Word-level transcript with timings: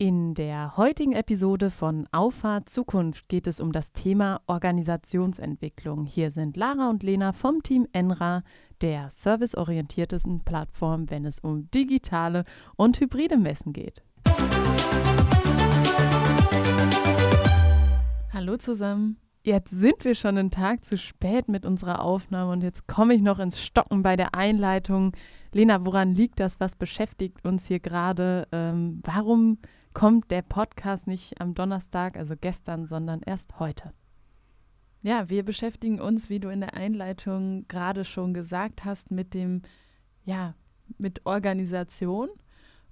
In 0.00 0.34
der 0.34 0.76
heutigen 0.76 1.10
Episode 1.10 1.72
von 1.72 2.06
Auffahrt 2.12 2.68
Zukunft 2.68 3.28
geht 3.28 3.48
es 3.48 3.58
um 3.58 3.72
das 3.72 3.90
Thema 3.90 4.40
Organisationsentwicklung. 4.46 6.04
Hier 6.04 6.30
sind 6.30 6.56
Lara 6.56 6.88
und 6.88 7.02
Lena 7.02 7.32
vom 7.32 7.64
Team 7.64 7.84
Enra, 7.90 8.44
der 8.80 9.10
serviceorientiertesten 9.10 10.44
Plattform, 10.44 11.10
wenn 11.10 11.24
es 11.24 11.40
um 11.40 11.68
digitale 11.72 12.44
und 12.76 13.00
hybride 13.00 13.38
Messen 13.38 13.72
geht. 13.72 14.04
Hallo 18.32 18.56
zusammen. 18.56 19.16
Jetzt 19.42 19.70
sind 19.70 20.04
wir 20.04 20.14
schon 20.14 20.38
einen 20.38 20.52
Tag 20.52 20.84
zu 20.84 20.96
spät 20.96 21.48
mit 21.48 21.66
unserer 21.66 22.04
Aufnahme 22.04 22.52
und 22.52 22.62
jetzt 22.62 22.86
komme 22.86 23.14
ich 23.14 23.22
noch 23.22 23.40
ins 23.40 23.60
Stocken 23.60 24.04
bei 24.04 24.14
der 24.14 24.36
Einleitung. 24.36 25.16
Lena, 25.52 25.84
woran 25.84 26.14
liegt 26.14 26.38
das? 26.38 26.60
Was 26.60 26.76
beschäftigt 26.76 27.44
uns 27.44 27.66
hier 27.66 27.80
gerade? 27.80 28.46
Ähm, 28.52 29.00
warum 29.04 29.58
kommt 29.94 30.30
der 30.30 30.42
Podcast 30.42 31.06
nicht 31.06 31.40
am 31.40 31.54
Donnerstag, 31.54 32.16
also 32.16 32.34
gestern, 32.40 32.86
sondern 32.86 33.20
erst 33.22 33.58
heute. 33.58 33.92
Ja, 35.02 35.28
wir 35.28 35.44
beschäftigen 35.44 36.00
uns, 36.00 36.28
wie 36.28 36.40
du 36.40 36.48
in 36.48 36.60
der 36.60 36.74
Einleitung 36.74 37.66
gerade 37.68 38.04
schon 38.04 38.34
gesagt 38.34 38.84
hast, 38.84 39.10
mit 39.10 39.32
dem, 39.32 39.62
ja, 40.24 40.54
mit 40.98 41.24
Organisation. 41.24 42.28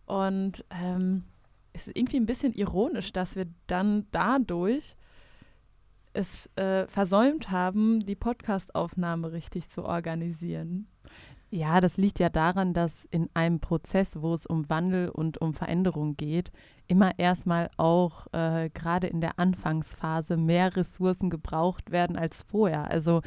Und 0.05 0.65
ähm, 0.71 1.25
es 1.73 1.89
ist 1.89 1.97
irgendwie 1.97 2.19
ein 2.19 2.27
bisschen 2.27 2.53
ironisch, 2.55 3.13
dass 3.13 3.37
wir 3.37 3.47
dann 3.67 4.07
dadurch 4.13 4.97
es 6.13 6.49
äh, 6.57 6.87
versäumt 6.87 7.51
haben, 7.51 8.07
die 8.07 8.15
Podcastaufnahme 8.15 9.33
richtig 9.33 9.69
zu 9.69 9.85
organisieren. 9.85 10.87
Ja, 11.57 11.81
das 11.81 11.97
liegt 11.97 12.19
ja 12.19 12.29
daran, 12.29 12.75
dass 12.75 13.07
in 13.07 13.31
einem 13.33 13.61
Prozess, 13.61 14.21
wo 14.21 14.35
es 14.35 14.45
um 14.45 14.69
Wandel 14.69 15.09
und 15.09 15.41
um 15.41 15.55
Veränderung 15.55 16.15
geht, 16.15 16.53
immer 16.87 17.19
erstmal 17.19 17.71
auch 17.79 18.27
äh, 18.35 18.69
gerade 18.69 19.07
in 19.07 19.23
der 19.23 19.39
Anfangsphase 19.39 20.37
mehr 20.37 20.77
Ressourcen 20.77 21.31
gebraucht 21.31 21.91
werden 21.91 22.19
als 22.19 22.43
vorher. 22.43 22.91
Also 22.91 23.23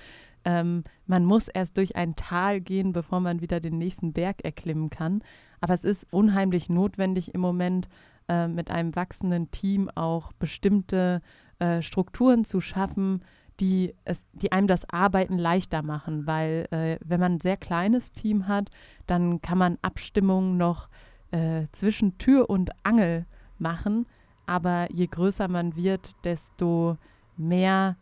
ähm, 0.45 0.83
man 1.07 1.25
muss 1.25 1.47
erst 1.47 1.77
durch 1.77 1.95
ein 1.95 2.15
Tal 2.15 2.61
gehen, 2.61 2.91
bevor 2.91 3.19
man 3.19 3.41
wieder 3.41 3.59
den 3.59 3.79
nächsten 3.79 4.13
Berg 4.13 4.45
erklimmen 4.45 4.91
kann. 4.91 5.23
Aber 5.59 5.73
es 5.73 5.83
ist 5.83 6.05
unheimlich 6.13 6.69
notwendig 6.69 7.33
im 7.33 7.41
Moment 7.41 7.89
äh, 8.27 8.47
mit 8.47 8.69
einem 8.69 8.95
wachsenden 8.95 9.49
Team 9.49 9.89
auch 9.95 10.33
bestimmte 10.33 11.23
äh, 11.57 11.81
Strukturen 11.81 12.45
zu 12.45 12.61
schaffen, 12.61 13.23
die, 13.59 13.93
es, 14.05 14.23
die 14.33 14.51
einem 14.51 14.67
das 14.67 14.89
Arbeiten 14.89 15.37
leichter 15.37 15.81
machen, 15.81 16.25
weil 16.27 16.67
äh, 16.71 16.97
wenn 17.05 17.19
man 17.19 17.35
ein 17.35 17.41
sehr 17.41 17.57
kleines 17.57 18.11
Team 18.11 18.47
hat, 18.47 18.69
dann 19.07 19.41
kann 19.41 19.57
man 19.57 19.77
Abstimmungen 19.81 20.57
noch 20.57 20.89
äh, 21.31 21.67
zwischen 21.71 22.17
Tür 22.17 22.49
und 22.49 22.71
Angel 22.83 23.25
machen, 23.57 24.05
aber 24.45 24.87
je 24.91 25.07
größer 25.07 25.47
man 25.47 25.75
wird, 25.75 26.11
desto 26.23 26.97
mehr 27.37 27.97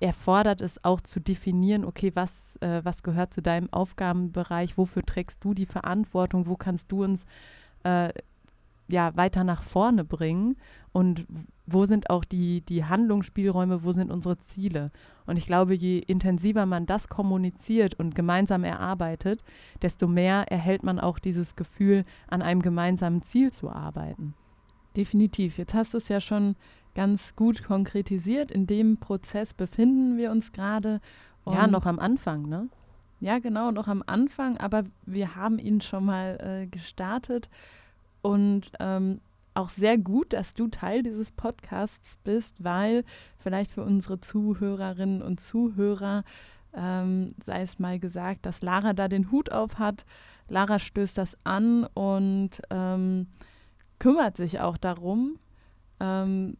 erfordert 0.00 0.60
es 0.60 0.82
auch 0.84 1.00
zu 1.00 1.20
definieren, 1.20 1.84
okay, 1.84 2.12
was, 2.14 2.56
äh, 2.60 2.80
was 2.84 3.02
gehört 3.02 3.34
zu 3.34 3.42
deinem 3.42 3.72
Aufgabenbereich, 3.72 4.78
wofür 4.78 5.02
trägst 5.02 5.44
du 5.44 5.54
die 5.54 5.66
Verantwortung, 5.66 6.46
wo 6.46 6.56
kannst 6.56 6.92
du 6.92 7.04
uns 7.04 7.26
äh, 7.82 8.10
ja, 8.88 9.14
weiter 9.16 9.44
nach 9.44 9.62
vorne 9.62 10.04
bringen 10.04 10.56
und 10.92 11.26
wo 11.66 11.84
sind 11.84 12.08
auch 12.08 12.24
die, 12.24 12.62
die 12.62 12.86
Handlungsspielräume, 12.86 13.84
wo 13.84 13.92
sind 13.92 14.10
unsere 14.10 14.38
Ziele. 14.38 14.90
Und 15.26 15.36
ich 15.36 15.46
glaube, 15.46 15.74
je 15.74 15.98
intensiver 15.98 16.64
man 16.64 16.86
das 16.86 17.08
kommuniziert 17.08 17.94
und 17.94 18.14
gemeinsam 18.14 18.64
erarbeitet, 18.64 19.44
desto 19.82 20.08
mehr 20.08 20.50
erhält 20.50 20.82
man 20.82 20.98
auch 20.98 21.18
dieses 21.18 21.54
Gefühl, 21.56 22.04
an 22.28 22.40
einem 22.40 22.62
gemeinsamen 22.62 23.22
Ziel 23.22 23.52
zu 23.52 23.68
arbeiten. 23.68 24.34
Definitiv. 24.96 25.58
Jetzt 25.58 25.74
hast 25.74 25.92
du 25.92 25.98
es 25.98 26.08
ja 26.08 26.20
schon 26.20 26.56
ganz 26.94 27.36
gut 27.36 27.62
konkretisiert. 27.62 28.50
In 28.50 28.66
dem 28.66 28.96
Prozess 28.96 29.52
befinden 29.52 30.16
wir 30.16 30.30
uns 30.30 30.52
gerade. 30.52 31.00
Ja, 31.46 31.66
noch 31.66 31.86
am 31.86 31.98
Anfang, 31.98 32.48
ne? 32.48 32.68
Ja, 33.20 33.38
genau, 33.38 33.70
noch 33.70 33.88
am 33.88 34.02
Anfang, 34.06 34.58
aber 34.58 34.84
wir 35.04 35.34
haben 35.34 35.58
ihn 35.58 35.80
schon 35.80 36.04
mal 36.04 36.38
äh, 36.40 36.66
gestartet 36.66 37.48
und 38.28 38.72
ähm, 38.78 39.20
auch 39.54 39.70
sehr 39.70 39.96
gut, 39.96 40.34
dass 40.34 40.52
du 40.52 40.68
Teil 40.68 41.02
dieses 41.02 41.32
Podcasts 41.32 42.18
bist, 42.24 42.62
weil 42.62 43.04
vielleicht 43.38 43.72
für 43.72 43.82
unsere 43.82 44.20
Zuhörerinnen 44.20 45.22
und 45.22 45.40
Zuhörer 45.40 46.24
ähm, 46.74 47.28
sei 47.42 47.62
es 47.62 47.78
mal 47.78 47.98
gesagt, 47.98 48.44
dass 48.44 48.60
Lara 48.60 48.92
da 48.92 49.08
den 49.08 49.30
Hut 49.30 49.50
auf 49.50 49.78
hat. 49.78 50.04
Lara 50.48 50.78
stößt 50.78 51.16
das 51.16 51.38
an 51.44 51.84
und 51.94 52.60
ähm, 52.68 53.28
kümmert 53.98 54.36
sich 54.36 54.60
auch 54.60 54.76
darum, 54.76 55.38
ähm, 55.98 56.58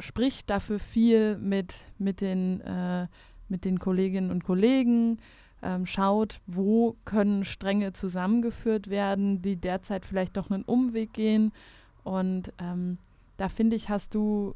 spricht 0.00 0.48
dafür 0.48 0.78
viel 0.78 1.36
mit, 1.36 1.76
mit, 1.98 2.22
den, 2.22 2.62
äh, 2.62 3.08
mit 3.48 3.66
den 3.66 3.78
Kolleginnen 3.78 4.30
und 4.30 4.42
Kollegen, 4.42 5.18
ähm, 5.62 5.86
schaut, 5.86 6.40
wo 6.46 6.96
können 7.04 7.44
Stränge 7.44 7.92
zusammengeführt 7.92 8.88
werden, 8.88 9.42
die 9.42 9.56
derzeit 9.56 10.04
vielleicht 10.04 10.36
doch 10.36 10.50
einen 10.50 10.64
Umweg 10.64 11.12
gehen. 11.12 11.52
Und 12.04 12.52
ähm, 12.58 12.98
da 13.36 13.48
finde 13.48 13.76
ich, 13.76 13.88
hast 13.88 14.14
du 14.14 14.54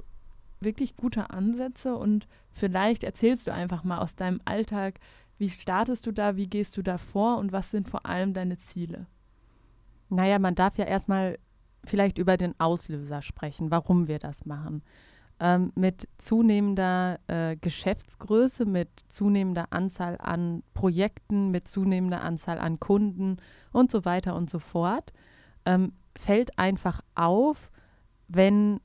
wirklich 0.61 0.97
gute 0.97 1.31
Ansätze 1.31 1.97
und 1.97 2.29
vielleicht 2.53 3.03
erzählst 3.03 3.47
du 3.47 3.53
einfach 3.53 3.83
mal 3.83 3.99
aus 3.99 4.15
deinem 4.15 4.41
Alltag, 4.45 5.01
wie 5.39 5.49
startest 5.49 6.07
du 6.07 6.13
da, 6.13 6.37
wie 6.37 6.47
gehst 6.47 6.77
du 6.77 6.83
da 6.83 6.99
vor 6.99 7.39
und 7.39 7.51
was 7.51 7.71
sind 7.71 7.89
vor 7.89 8.07
allem 8.07 8.33
deine 8.33 8.59
Ziele? 8.59 9.07
Naja, 10.09 10.39
man 10.39 10.55
darf 10.55 10.79
ja 10.79 10.85
erstmal 10.85 11.39
vielleicht 11.85 12.19
über 12.19 12.37
den 12.37 12.55
Auslöser 12.61 13.23
sprechen, 13.23 13.73
warum 13.73 14.07
wir 14.07 14.21
das 14.21 14.47
machen 14.47 14.83
ähm, 15.43 15.73
mit 15.75 16.09
zunehmender 16.19 17.19
äh, 17.27 17.57
Geschäftsgröße, 17.57 18.65
mit 18.65 18.89
zunehmender 19.09 19.67
Anzahl 19.71 20.17
an 20.19 20.63
Projekten, 20.73 21.51
mit 21.51 21.67
zunehmender 21.67 22.23
Anzahl 22.23 22.61
an 22.61 22.79
Kunden 22.79 23.39
und 23.73 23.91
so 23.91 24.05
weiter 24.05 24.37
und 24.37 24.49
so 24.49 24.61
fort, 24.61 25.13
ähm, 25.67 25.95
fällt 26.17 26.59
einfach 26.61 27.03
auf, 27.17 27.73
wenn 28.29 28.81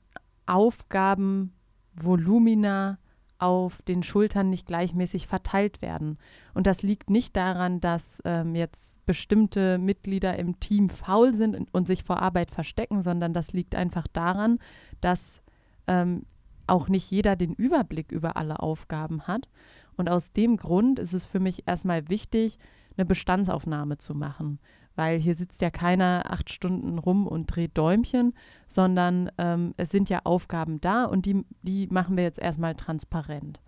Aufgaben, 0.46 1.52
Volumina 1.94 2.98
auf 3.38 3.80
den 3.82 4.02
Schultern 4.02 4.50
nicht 4.50 4.66
gleichmäßig 4.66 5.28
verteilt 5.28 5.80
werden. 5.80 6.18
Und 6.54 6.66
das 6.66 6.82
liegt 6.82 7.08
nicht 7.08 7.36
daran, 7.36 7.80
dass 7.80 8.20
ähm, 8.24 8.56
jetzt 8.56 9.04
bestimmte 9.06 9.78
Mitglieder 9.78 10.36
im 10.36 10.58
Team 10.58 10.88
faul 10.88 11.32
sind 11.32 11.54
und, 11.54 11.72
und, 11.72 11.86
sich 11.86 12.02
vor 12.02 12.20
Arbeit 12.20 12.50
verstecken, 12.50 13.02
sondern 13.02 13.32
das 13.32 13.52
liegt 13.52 13.76
einfach 13.76 14.08
daran, 14.08 14.58
dass 15.00 15.40
ähm, 15.86 16.24
auch 16.68 16.88
nicht 16.88 17.10
jeder 17.10 17.36
den 17.36 17.54
Überblick 17.54 18.12
über 18.12 18.36
alle 18.36 18.60
Aufgaben 18.60 19.22
hat. 19.26 19.48
Und 19.96 20.08
aus 20.08 20.32
dem 20.32 20.56
Grund 20.56 20.98
ist 20.98 21.12
es 21.12 21.24
für 21.24 21.40
mich 21.40 21.66
erstmal 21.66 22.08
wichtig, 22.08 22.58
eine 22.96 23.04
Bestandsaufnahme 23.06 23.98
zu 23.98 24.14
machen, 24.14 24.58
weil 24.96 25.18
hier 25.18 25.34
sitzt 25.34 25.60
ja 25.60 25.70
keiner 25.70 26.24
acht 26.28 26.50
Stunden 26.50 26.98
rum 26.98 27.26
und 27.26 27.46
dreht 27.46 27.76
Däumchen, 27.78 28.34
sondern 28.66 29.30
ähm, 29.38 29.74
es 29.76 29.90
sind 29.90 30.08
ja 30.08 30.20
Aufgaben 30.24 30.80
da 30.80 31.04
und 31.04 31.26
die, 31.26 31.44
die 31.62 31.86
machen 31.88 32.16
wir 32.16 32.24
jetzt 32.24 32.40
erstmal 32.40 32.74
transparent. 32.74 33.60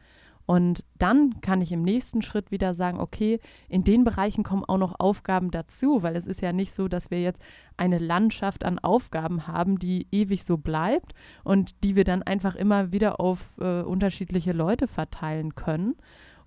Und 0.50 0.82
dann 0.98 1.40
kann 1.42 1.60
ich 1.60 1.70
im 1.70 1.82
nächsten 1.82 2.22
Schritt 2.22 2.50
wieder 2.50 2.74
sagen, 2.74 2.98
okay, 2.98 3.38
in 3.68 3.84
den 3.84 4.02
Bereichen 4.02 4.42
kommen 4.42 4.64
auch 4.64 4.78
noch 4.78 4.98
Aufgaben 4.98 5.52
dazu, 5.52 6.02
weil 6.02 6.16
es 6.16 6.26
ist 6.26 6.40
ja 6.40 6.52
nicht 6.52 6.72
so, 6.72 6.88
dass 6.88 7.12
wir 7.12 7.22
jetzt 7.22 7.40
eine 7.76 7.98
Landschaft 7.98 8.64
an 8.64 8.80
Aufgaben 8.80 9.46
haben, 9.46 9.78
die 9.78 10.08
ewig 10.10 10.42
so 10.42 10.56
bleibt 10.56 11.12
und 11.44 11.84
die 11.84 11.94
wir 11.94 12.02
dann 12.02 12.24
einfach 12.24 12.56
immer 12.56 12.90
wieder 12.90 13.20
auf 13.20 13.52
äh, 13.60 13.82
unterschiedliche 13.82 14.50
Leute 14.50 14.88
verteilen 14.88 15.54
können. 15.54 15.94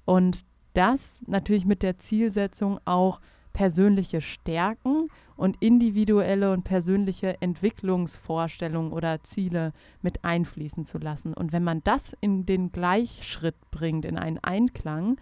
Und 0.04 0.42
das 0.74 1.24
natürlich 1.28 1.64
mit 1.64 1.82
der 1.82 1.98
Zielsetzung 1.98 2.82
auch 2.84 3.22
persönliche 3.54 4.20
Stärken 4.20 5.10
und 5.36 5.58
individuelle 5.62 6.52
und 6.52 6.64
persönliche 6.64 7.42
Entwicklungsvorstellungen 7.42 8.92
oder 8.92 9.24
Ziele 9.24 9.72
mit 10.02 10.26
einfließen 10.26 10.86
zu 10.86 10.98
lassen. 10.98 11.34
Und 11.34 11.54
wenn 11.54 11.64
man 11.64 11.84
das 11.84 12.16
in 12.20 12.46
den 12.46 12.72
Gleichschritt 12.72 13.56
bringt, 13.72 14.06
in 14.06 14.18
einen 14.18 14.40
Einklang, 14.40 15.18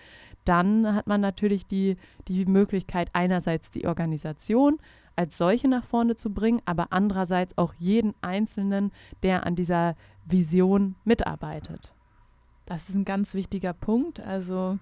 dann 0.46 0.96
hat 0.96 1.08
man 1.08 1.22
natürlich 1.22 1.68
die, 1.68 1.98
die 2.28 2.46
Möglichkeit, 2.46 3.10
einerseits 3.14 3.70
die 3.70 3.86
Organisation 3.86 4.80
als 5.16 5.38
solche 5.38 5.68
nach 5.68 5.84
vorne 5.84 6.16
zu 6.16 6.34
bringen, 6.34 6.62
aber 6.66 6.88
andererseits 6.92 7.58
auch 7.58 7.74
jeden 7.78 8.14
Einzelnen, 8.22 8.92
der 9.24 9.46
an 9.46 9.56
dieser 9.56 9.96
Vision 10.26 10.96
mitarbeitet. 11.04 11.94
Das 12.66 12.90
ist 12.90 12.96
ein 12.96 13.06
ganz 13.06 13.34
wichtiger 13.34 13.74
Punkt. 13.74 14.20
Also 14.20 14.80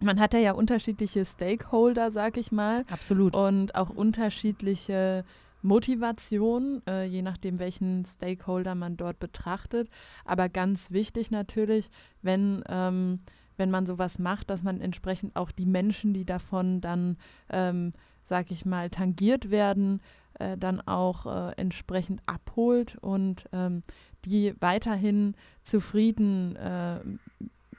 man 0.00 0.20
hat 0.20 0.34
ja 0.34 0.52
unterschiedliche 0.52 1.24
Stakeholder, 1.24 2.10
sag 2.10 2.36
ich 2.36 2.52
mal. 2.52 2.84
Absolut. 2.90 3.34
Und 3.34 3.74
auch 3.74 3.90
unterschiedliche 3.90 5.24
Motivation, 5.62 6.82
äh, 6.86 7.04
je 7.04 7.22
nachdem, 7.22 7.58
welchen 7.58 8.04
Stakeholder 8.04 8.74
man 8.74 8.96
dort 8.96 9.18
betrachtet. 9.18 9.88
Aber 10.24 10.48
ganz 10.48 10.90
wichtig 10.90 11.30
natürlich, 11.30 11.90
wenn, 12.20 12.62
ähm, 12.68 13.20
wenn 13.56 13.70
man 13.70 13.86
sowas 13.86 14.18
macht, 14.18 14.50
dass 14.50 14.62
man 14.62 14.80
entsprechend 14.80 15.36
auch 15.36 15.50
die 15.50 15.66
Menschen, 15.66 16.12
die 16.12 16.26
davon 16.26 16.80
dann, 16.82 17.16
ähm, 17.48 17.92
sag 18.24 18.50
ich 18.50 18.66
mal, 18.66 18.90
tangiert 18.90 19.50
werden, 19.50 20.00
äh, 20.38 20.58
dann 20.58 20.80
auch 20.82 21.26
äh, 21.26 21.52
entsprechend 21.56 22.20
abholt 22.26 22.98
und 23.00 23.48
ähm, 23.52 23.82
die 24.26 24.54
weiterhin 24.60 25.34
zufrieden 25.62 26.56
äh, 26.56 27.00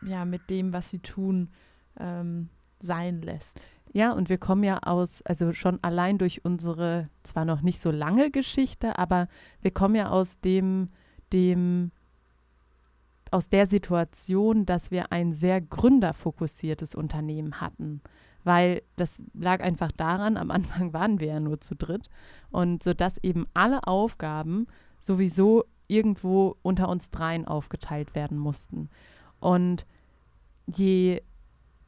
ja, 0.08 0.26
mit 0.26 0.50
dem, 0.50 0.74
was 0.74 0.90
sie 0.90 1.00
tun, 1.00 1.50
ähm, 2.00 2.50
sein 2.80 3.22
lässt. 3.22 3.68
Ja, 3.94 4.12
und 4.12 4.28
wir 4.28 4.38
kommen 4.38 4.64
ja 4.64 4.80
aus, 4.80 5.22
also 5.22 5.54
schon 5.54 5.80
allein 5.82 6.18
durch 6.18 6.44
unsere 6.44 7.08
zwar 7.24 7.46
noch 7.46 7.62
nicht 7.62 7.80
so 7.80 7.92
lange 7.92 8.30
Geschichte, 8.30 9.00
aber 9.00 9.30
wir 9.62 9.72
kommen 9.72 9.96
ja 9.96 10.10
aus 10.10 10.40
dem, 10.42 10.90
dem, 11.32 11.92
aus 13.32 13.48
der 13.48 13.66
Situation, 13.66 14.66
dass 14.66 14.92
wir 14.92 15.14
ein 15.14 15.32
sehr 15.32 15.62
gründerfokussiertes 15.62 16.94
Unternehmen 16.94 17.62
hatten. 17.62 18.02
Weil 18.44 18.84
das 18.98 19.24
lag 19.34 19.64
einfach 19.64 19.94
daran, 19.94 20.36
am 20.36 20.52
Anfang 20.52 20.92
waren 20.92 21.22
wir 21.22 21.28
ja 21.28 21.40
nur 21.40 21.62
zu 21.62 21.74
dritt. 21.74 22.10
Und 22.52 22.84
so 22.84 22.94
dass 22.94 23.18
eben 23.24 23.48
alle 23.54 23.88
Aufgaben 23.88 24.68
sowieso 25.00 25.64
irgendwo 25.88 26.58
unter 26.64 26.90
uns 26.90 27.12
dreien 27.12 27.46
aufgeteilt 27.48 28.14
werden 28.14 28.38
mussten. 28.38 28.90
Und 29.40 29.86
je 30.68 31.22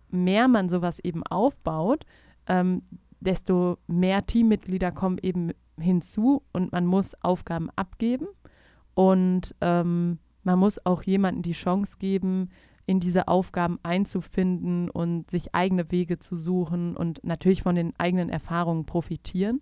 mehr 0.09 0.47
man 0.47 0.69
sowas 0.69 0.99
eben 0.99 1.23
aufbaut, 1.23 2.05
ähm, 2.47 2.83
desto 3.19 3.77
mehr 3.87 4.25
Teammitglieder 4.25 4.91
kommen 4.91 5.17
eben 5.21 5.51
hinzu 5.79 6.43
und 6.53 6.71
man 6.71 6.85
muss 6.85 7.15
Aufgaben 7.23 7.69
abgeben 7.75 8.27
und 8.93 9.55
ähm, 9.61 10.19
man 10.43 10.59
muss 10.59 10.83
auch 10.85 11.03
jemandem 11.03 11.43
die 11.43 11.51
Chance 11.51 11.97
geben, 11.99 12.49
in 12.85 12.99
diese 13.01 13.27
Aufgaben 13.27 13.79
einzufinden 13.83 14.89
und 14.89 15.29
sich 15.29 15.53
eigene 15.53 15.91
Wege 15.91 16.19
zu 16.19 16.37
suchen 16.37 16.95
und 16.95 17.23
natürlich 17.23 17.61
von 17.61 17.75
den 17.75 17.93
eigenen 17.97 18.29
Erfahrungen 18.29 18.85
profitieren. 18.85 19.61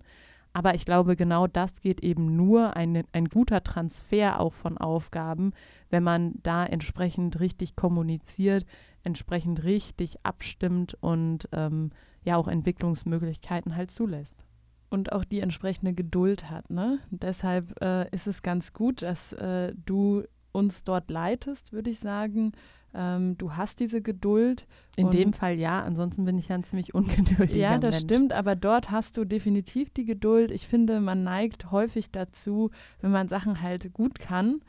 Aber 0.56 0.74
ich 0.74 0.86
glaube, 0.86 1.18
genau 1.18 1.48
das 1.48 1.82
geht 1.82 2.00
eben 2.00 2.38
nur 2.38 2.78
ein, 2.78 3.04
ein 3.12 3.26
guter 3.26 3.62
Transfer 3.62 4.40
auch 4.40 4.54
von 4.54 4.78
Aufgaben, 4.78 5.52
wenn 5.90 6.02
man 6.02 6.36
da 6.44 6.66
entsprechend 6.66 7.42
richtig 7.42 7.76
kommuniziert, 7.76 8.66
entsprechend 9.04 9.66
richtig 9.66 10.16
abstimmt 10.24 10.96
und 11.02 11.50
ähm, 11.52 11.90
ja 12.24 12.38
auch 12.38 12.48
Entwicklungsmöglichkeiten 12.48 13.76
halt 13.76 13.92
zulässt. 13.92 14.46
Und 14.90 15.12
auch 15.12 15.26
die 15.26 15.42
entsprechende 15.42 15.94
Geduld 15.94 16.50
hat. 16.50 16.70
Ne? 16.70 17.00
Deshalb 17.10 17.82
äh, 17.82 18.08
ist 18.12 18.26
es 18.26 18.42
ganz 18.42 18.72
gut, 18.72 19.02
dass 19.02 19.34
äh, 19.34 19.74
du 19.86 20.24
uns 20.56 20.84
dort 20.84 21.12
leitest, 21.12 21.74
würde 21.74 21.90
ich 21.90 22.00
sagen. 22.00 22.54
Ähm, 22.94 23.38
du 23.38 23.56
hast 23.56 23.80
diese 23.82 24.02
Geduld. 24.02 24.66
In 24.96 25.12
dem 25.12 25.34
Fall 25.34 25.60
ja, 25.60 25.84
ansonsten 25.84 26.24
bin 26.26 26.38
ich 26.38 26.48
ja 26.48 26.56
ein 26.56 26.64
ziemlich 26.64 26.94
ungeduldiger 26.96 27.60
Ja, 27.60 27.78
das 27.78 27.96
Mensch. 27.96 28.06
stimmt, 28.06 28.34
aber 28.34 28.56
dort 28.56 28.90
hast 28.90 29.18
du 29.18 29.26
definitiv 29.26 29.90
die 29.90 30.06
Geduld. 30.06 30.52
Ich 30.52 30.68
finde, 30.68 31.02
man 31.02 31.24
neigt 31.24 31.72
häufig 31.72 32.12
dazu, 32.12 32.72
wenn 33.02 33.12
man 33.12 33.28
Sachen 33.28 33.62
halt 33.62 33.94
gut 33.94 34.20
kann, 34.20 34.62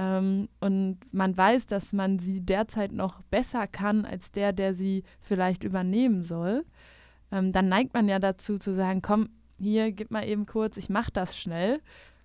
ähm, 0.00 0.48
und 0.60 0.98
man 1.12 1.36
weiß, 1.36 1.66
dass 1.66 1.92
man 1.92 2.18
sie 2.18 2.40
derzeit 2.40 2.92
noch 2.92 3.20
besser 3.24 3.66
kann 3.66 4.06
als 4.06 4.32
der, 4.32 4.52
der 4.52 4.72
sie 4.72 5.04
vielleicht 5.20 5.62
übernehmen 5.62 6.24
soll, 6.24 6.64
ähm, 7.30 7.52
dann 7.52 7.68
neigt 7.68 7.92
man 7.92 8.08
ja 8.08 8.18
dazu 8.18 8.56
zu 8.58 8.72
sagen, 8.72 9.02
komm, 9.02 9.28
hier, 9.58 9.92
gib 9.92 10.10
mal 10.10 10.26
eben 10.26 10.46
kurz, 10.46 10.78
ich 10.78 10.88
mache 10.88 11.12
das 11.12 11.36
schnell 11.36 11.80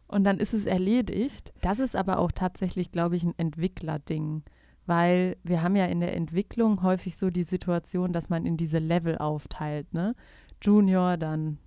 und 0.08 0.24
dann 0.24 0.40
ist 0.40 0.54
es 0.54 0.66
erledigt. 0.66 1.52
Das 1.62 1.80
ist 1.80 1.96
aber 1.96 2.20
auch 2.20 2.32
tatsächlich, 2.32 2.92
glaube 2.92 3.16
ich, 3.16 3.24
ein 3.24 3.34
Entwicklerding, 3.38 4.44
weil 4.86 5.38
wir 5.44 5.64
haben 5.64 5.76
ja 5.76 5.86
in 5.86 6.00
der 6.00 6.16
Entwicklung 6.16 6.84
häufig 6.84 7.18
so 7.18 7.30
die 7.30 7.44
Situation, 7.44 8.14
dass 8.14 8.30
man 8.30 8.46
in 8.46 8.58
diese 8.58 8.80
Level 8.80 9.18
aufteilt, 9.18 9.94
ne? 9.94 10.16
Junior, 10.62 11.18
dann 11.18 11.58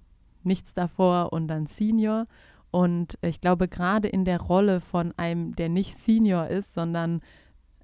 nichts 0.44 0.74
davor 0.74 1.32
und 1.32 1.48
dann 1.48 1.66
Senior. 1.66 2.24
Und 2.70 3.18
ich 3.22 3.40
glaube, 3.40 3.68
gerade 3.68 4.08
in 4.08 4.24
der 4.24 4.40
Rolle 4.40 4.80
von 4.80 5.12
einem, 5.16 5.56
der 5.56 5.68
nicht 5.68 5.96
Senior 5.96 6.48
ist, 6.48 6.74
sondern 6.74 7.20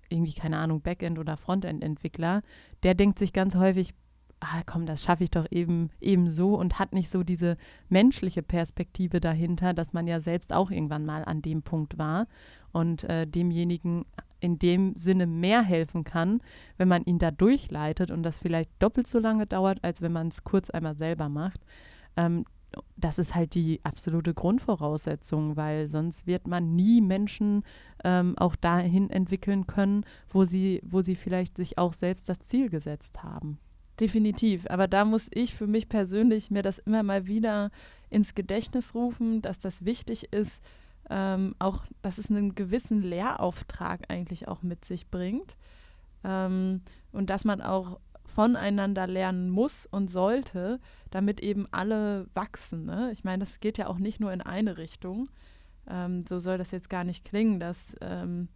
irgendwie, 0.09 0.35
keine 0.35 0.59
Ahnung, 0.59 0.83
Backend- 0.83 1.19
oder 1.19 1.37
Frontend-Entwickler, 1.37 2.43
der 2.83 2.95
denkt 2.95 3.19
sich 3.19 3.33
ganz 3.33 3.55
häufig, 3.55 3.95
ah, 4.45 4.63
komm, 4.67 4.87
das 4.87 5.03
schaffe 5.03 5.25
ich 5.25 5.31
doch 5.31 5.47
eben, 5.51 5.91
eben 6.01 6.31
so 6.31 6.55
und 6.55 6.79
hat 6.79 6.93
nicht 6.93 7.11
so 7.11 7.23
diese 7.23 7.57
menschliche 7.89 8.43
Perspektive 8.43 9.21
dahinter, 9.21 9.75
dass 9.75 9.93
man 9.93 10.07
ja 10.07 10.21
selbst 10.21 10.53
auch 10.53 10.71
irgendwann 10.71 11.07
mal 11.07 11.25
an 11.25 11.43
dem 11.43 11.63
Punkt 11.63 11.99
war 11.99 12.27
und 12.73 13.05
äh, 13.05 13.27
demjenigen 13.27 14.05
in 14.41 14.59
dem 14.59 14.95
Sinne 14.95 15.27
mehr 15.27 15.63
helfen 15.63 16.05
kann, 16.05 16.43
wenn 16.77 16.89
man 16.89 17.05
ihn 17.05 17.19
da 17.19 17.31
durchleitet 17.31 18.11
und 18.11 18.23
das 18.23 18.39
vielleicht 18.39 18.71
doppelt 18.79 19.07
so 19.07 19.19
lange 19.19 19.47
dauert, 19.47 19.83
als 19.83 20.03
wenn 20.03 20.13
man 20.13 20.29
es 20.29 20.45
kurz 20.45 20.69
einmal 20.69 20.95
selber 20.95 21.29
macht. 21.31 21.61
Ähm, 22.17 22.45
das 22.97 23.19
ist 23.19 23.35
halt 23.35 23.55
die 23.55 23.81
absolute 23.85 24.35
Grundvoraussetzung, 24.35 25.57
weil 25.57 25.89
sonst 25.89 26.27
wird 26.27 26.47
man 26.47 26.75
nie 26.75 27.01
Menschen 27.01 27.63
ähm, 28.03 28.37
auch 28.37 28.57
dahin 28.57 29.11
entwickeln 29.11 29.67
können, 29.67 30.05
wo 30.29 30.45
sie, 30.45 30.81
wo 30.85 31.01
sie 31.01 31.15
vielleicht 31.15 31.57
sich 31.57 31.79
auch 31.79 31.93
selbst 31.93 32.29
das 32.29 32.41
Ziel 32.41 32.69
gesetzt 32.69 33.23
haben. 33.23 33.59
Definitiv. 34.01 34.67
Aber 34.69 34.89
da 34.89 35.05
muss 35.05 35.29
ich 35.33 35.55
für 35.55 35.67
mich 35.67 35.89
persönlich 35.89 36.51
mir 36.51 36.63
das 36.63 36.79
immer 36.79 37.03
mal 37.03 37.27
wieder 37.27 37.71
ins 38.11 38.35
Gedächtnis 38.35 38.95
rufen, 38.95 39.41
dass 39.41 39.59
das 39.59 39.85
wichtig 39.85 40.33
ist, 40.33 40.63
ähm, 41.11 41.55
auch, 41.59 41.85
dass 42.03 42.19
es 42.19 42.31
einen 42.31 42.55
gewissen 42.55 43.03
Lehrauftrag 43.03 44.11
eigentlich 44.11 44.49
auch 44.49 44.63
mit 44.63 44.85
sich 44.85 45.09
bringt. 45.09 45.57
Ähm, 46.25 46.83
und 47.13 47.31
dass 47.31 47.45
man 47.45 47.61
auch 47.61 48.01
voneinander 48.25 49.07
lernen 49.07 49.51
muss 49.51 49.87
und 49.87 50.09
sollte, 50.11 50.81
damit 51.11 51.41
eben 51.41 51.69
alle 51.71 52.27
wachsen. 52.35 52.87
Ne? 52.87 53.11
Ich 53.13 53.23
meine, 53.23 53.41
das 53.41 53.61
geht 53.61 53.79
ja 53.79 53.87
auch 53.87 53.99
nicht 53.99 54.19
nur 54.19 54.33
in 54.33 54.41
eine 54.41 54.77
Richtung. 54.77 55.29
Ähm, 55.89 56.23
so 56.27 56.41
soll 56.41 56.59
das 56.59 56.71
jetzt 56.71 56.91
gar 56.91 57.05
nicht 57.05 57.25
klingen, 57.25 57.61
dass 57.61 57.95
ähm, 58.01 58.49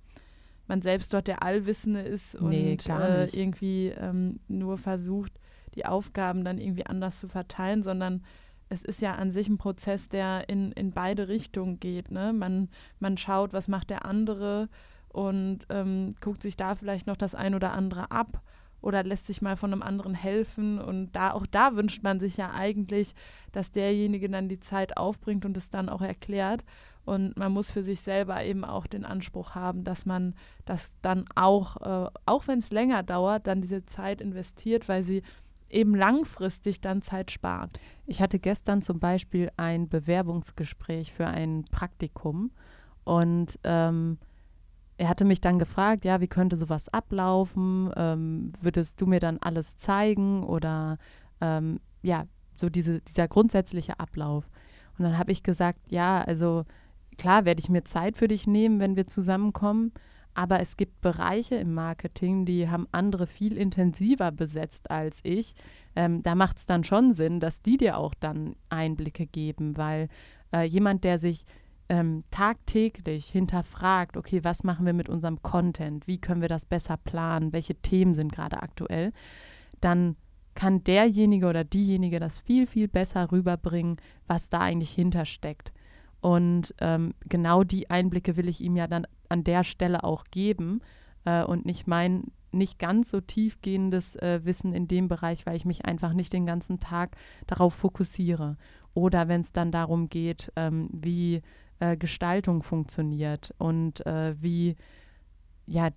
man 0.68 0.82
selbst 0.82 1.12
dort 1.12 1.26
der 1.26 1.42
Allwissende 1.42 2.00
ist 2.00 2.34
und 2.34 2.50
Nee, 2.50 2.76
gar 2.76 3.08
äh, 3.08 3.24
irgendwie 3.32 3.88
ähm, 3.88 4.40
nur 4.48 4.78
versucht, 4.78 5.32
die 5.74 5.86
Aufgaben 5.86 6.44
dann 6.44 6.58
irgendwie 6.58 6.86
anders 6.86 7.18
zu 7.18 7.28
verteilen, 7.28 7.82
sondern 7.82 8.22
es 8.68 8.82
ist 8.82 9.00
ja 9.00 9.14
an 9.14 9.30
sich 9.30 9.48
ein 9.48 9.58
Prozess, 9.58 10.08
der 10.08 10.48
in, 10.48 10.72
in 10.72 10.92
beide 10.92 11.28
Richtungen 11.28 11.80
geht. 11.80 12.10
Ne? 12.10 12.32
Man, 12.32 12.68
man 13.00 13.16
schaut, 13.16 13.52
was 13.52 13.68
macht 13.68 13.90
der 13.90 14.04
andere 14.04 14.68
und 15.08 15.60
ähm, 15.70 16.14
guckt 16.20 16.42
sich 16.42 16.56
da 16.56 16.74
vielleicht 16.74 17.06
noch 17.06 17.16
das 17.16 17.34
ein 17.34 17.54
oder 17.54 17.72
andere 17.72 18.10
ab 18.10 18.42
oder 18.80 19.02
lässt 19.02 19.26
sich 19.26 19.42
mal 19.42 19.56
von 19.56 19.72
einem 19.72 19.82
anderen 19.82 20.14
helfen. 20.14 20.78
Und 20.78 21.12
da 21.12 21.32
auch 21.32 21.46
da 21.46 21.74
wünscht 21.76 22.02
man 22.02 22.20
sich 22.20 22.36
ja 22.36 22.52
eigentlich, 22.52 23.14
dass 23.52 23.72
derjenige 23.72 24.28
dann 24.28 24.48
die 24.48 24.60
Zeit 24.60 24.96
aufbringt 24.96 25.44
und 25.44 25.56
es 25.56 25.70
dann 25.70 25.88
auch 25.88 26.02
erklärt. 26.02 26.64
Und 27.08 27.38
man 27.38 27.52
muss 27.52 27.70
für 27.70 27.82
sich 27.82 28.02
selber 28.02 28.44
eben 28.44 28.66
auch 28.66 28.86
den 28.86 29.06
Anspruch 29.06 29.54
haben, 29.54 29.82
dass 29.82 30.04
man 30.04 30.34
das 30.66 30.92
dann 31.00 31.24
auch, 31.34 31.76
äh, 31.78 32.10
auch 32.26 32.46
wenn 32.46 32.58
es 32.58 32.70
länger 32.70 33.02
dauert, 33.02 33.46
dann 33.46 33.62
diese 33.62 33.86
Zeit 33.86 34.20
investiert, 34.20 34.90
weil 34.90 35.02
sie 35.02 35.22
eben 35.70 35.94
langfristig 35.94 36.82
dann 36.82 37.00
Zeit 37.00 37.30
spart. 37.30 37.80
Ich 38.06 38.20
hatte 38.20 38.38
gestern 38.38 38.82
zum 38.82 39.00
Beispiel 39.00 39.50
ein 39.56 39.88
Bewerbungsgespräch 39.88 41.14
für 41.14 41.26
ein 41.26 41.64
Praktikum 41.70 42.50
und 43.04 43.58
ähm, 43.64 44.18
er 44.98 45.08
hatte 45.08 45.24
mich 45.24 45.40
dann 45.40 45.58
gefragt, 45.58 46.04
ja, 46.04 46.20
wie 46.20 46.28
könnte 46.28 46.58
sowas 46.58 46.90
ablaufen? 46.90 47.90
Ähm, 47.96 48.52
würdest 48.60 49.00
du 49.00 49.06
mir 49.06 49.20
dann 49.20 49.38
alles 49.38 49.78
zeigen 49.78 50.42
oder 50.42 50.98
ähm, 51.40 51.80
ja, 52.02 52.26
so 52.56 52.68
diese, 52.68 53.00
dieser 53.00 53.28
grundsätzliche 53.28 53.98
Ablauf. 53.98 54.50
Und 54.98 55.04
dann 55.04 55.16
habe 55.16 55.32
ich 55.32 55.42
gesagt, 55.42 55.78
ja, 55.88 56.20
also 56.20 56.64
klar 57.18 57.44
werde 57.44 57.60
ich 57.60 57.68
mir 57.68 57.84
Zeit 57.84 58.16
für 58.16 58.28
dich 58.28 58.46
nehmen, 58.46 58.80
wenn 58.80 58.96
wir 58.96 59.06
zusammenkommen, 59.06 59.92
aber 60.34 60.60
es 60.60 60.76
gibt 60.76 61.00
Bereiche 61.00 61.56
im 61.56 61.74
Marketing, 61.74 62.44
die 62.44 62.68
haben 62.68 62.86
andere 62.92 63.26
viel 63.26 63.56
intensiver 63.56 64.30
besetzt 64.30 64.90
als 64.90 65.20
ich. 65.24 65.54
Ähm, 65.96 66.22
da 66.22 66.34
macht 66.34 66.58
es 66.58 66.66
dann 66.66 66.84
schon 66.84 67.12
Sinn, 67.12 67.40
dass 67.40 67.60
die 67.60 67.76
dir 67.76 67.98
auch 67.98 68.14
dann 68.14 68.54
Einblicke 68.68 69.26
geben, 69.26 69.76
weil 69.76 70.08
äh, 70.52 70.62
jemand, 70.62 71.02
der 71.02 71.18
sich 71.18 71.44
ähm, 71.88 72.22
tagtäglich 72.30 73.26
hinterfragt, 73.26 74.16
okay, 74.16 74.44
was 74.44 74.62
machen 74.62 74.86
wir 74.86 74.92
mit 74.92 75.08
unserem 75.08 75.42
Content, 75.42 76.06
wie 76.06 76.18
können 76.18 76.40
wir 76.40 76.48
das 76.48 76.66
besser 76.66 76.96
planen, 76.96 77.52
welche 77.52 77.74
Themen 77.74 78.14
sind 78.14 78.32
gerade 78.32 78.62
aktuell, 78.62 79.12
dann 79.80 80.16
kann 80.54 80.84
derjenige 80.84 81.46
oder 81.46 81.64
diejenige 81.64 82.20
das 82.20 82.38
viel, 82.38 82.66
viel 82.66 82.88
besser 82.88 83.30
rüberbringen, 83.30 83.96
was 84.26 84.48
da 84.48 84.60
eigentlich 84.60 84.90
hintersteckt. 84.90 85.72
Und 86.20 86.74
ähm, 86.80 87.14
genau 87.28 87.64
die 87.64 87.90
Einblicke 87.90 88.36
will 88.36 88.48
ich 88.48 88.60
ihm 88.60 88.76
ja 88.76 88.86
dann 88.86 89.06
an 89.28 89.44
der 89.44 89.64
Stelle 89.64 90.04
auch 90.04 90.24
geben 90.30 90.80
äh, 91.24 91.44
und 91.44 91.66
nicht 91.66 91.86
mein 91.86 92.24
nicht 92.50 92.78
ganz 92.78 93.10
so 93.10 93.20
tiefgehendes 93.20 94.16
äh, 94.16 94.40
Wissen 94.44 94.72
in 94.72 94.88
dem 94.88 95.06
Bereich, 95.08 95.44
weil 95.44 95.56
ich 95.56 95.66
mich 95.66 95.84
einfach 95.84 96.14
nicht 96.14 96.32
den 96.32 96.46
ganzen 96.46 96.80
Tag 96.80 97.16
darauf 97.46 97.74
fokussiere. 97.74 98.56
Oder 98.94 99.28
wenn 99.28 99.42
es 99.42 99.52
dann 99.52 99.70
darum 99.70 100.08
geht, 100.08 100.50
ähm, 100.56 100.88
wie 100.90 101.42
äh, 101.78 101.96
Gestaltung 101.96 102.62
funktioniert 102.62 103.54
und 103.58 104.04
äh, 104.06 104.34
wie 104.40 104.76
ja 105.66 105.90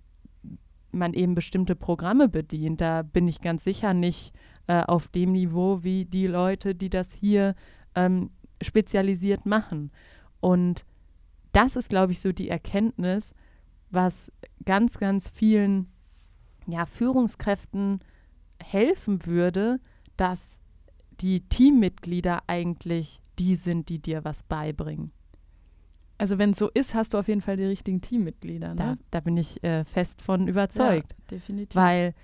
man 0.92 1.14
eben 1.14 1.34
bestimmte 1.34 1.74
Programme 1.74 2.28
bedient. 2.28 2.80
Da 2.80 3.02
bin 3.02 3.26
ich 3.26 3.40
ganz 3.40 3.64
sicher 3.64 3.94
nicht 3.94 4.34
äh, 4.66 4.82
auf 4.82 5.08
dem 5.08 5.32
Niveau 5.32 5.82
wie 5.82 6.04
die 6.04 6.26
Leute, 6.26 6.74
die 6.74 6.90
das 6.90 7.12
hier 7.14 7.54
ähm, 7.94 8.30
spezialisiert 8.64 9.46
machen. 9.46 9.90
Und 10.40 10.84
das 11.52 11.76
ist, 11.76 11.88
glaube 11.88 12.12
ich, 12.12 12.20
so 12.20 12.32
die 12.32 12.48
Erkenntnis, 12.48 13.34
was 13.90 14.32
ganz, 14.64 14.98
ganz 14.98 15.28
vielen 15.28 15.88
ja, 16.66 16.86
Führungskräften 16.86 18.00
helfen 18.62 19.26
würde, 19.26 19.80
dass 20.16 20.60
die 21.20 21.40
Teammitglieder 21.40 22.42
eigentlich 22.46 23.20
die 23.38 23.56
sind, 23.56 23.88
die 23.88 23.98
dir 23.98 24.24
was 24.24 24.42
beibringen. 24.42 25.12
Also 26.18 26.38
wenn 26.38 26.50
es 26.50 26.58
so 26.58 26.70
ist, 26.70 26.94
hast 26.94 27.14
du 27.14 27.18
auf 27.18 27.28
jeden 27.28 27.40
Fall 27.40 27.56
die 27.56 27.64
richtigen 27.64 28.00
Teammitglieder. 28.00 28.68
Ne? 28.68 28.76
Da, 28.76 28.96
da 29.10 29.20
bin 29.20 29.36
ich 29.36 29.62
äh, 29.64 29.84
fest 29.84 30.22
von 30.22 30.46
überzeugt. 30.46 31.12
Ja, 31.12 31.36
definitiv. 31.36 31.74
Weil 31.74 32.14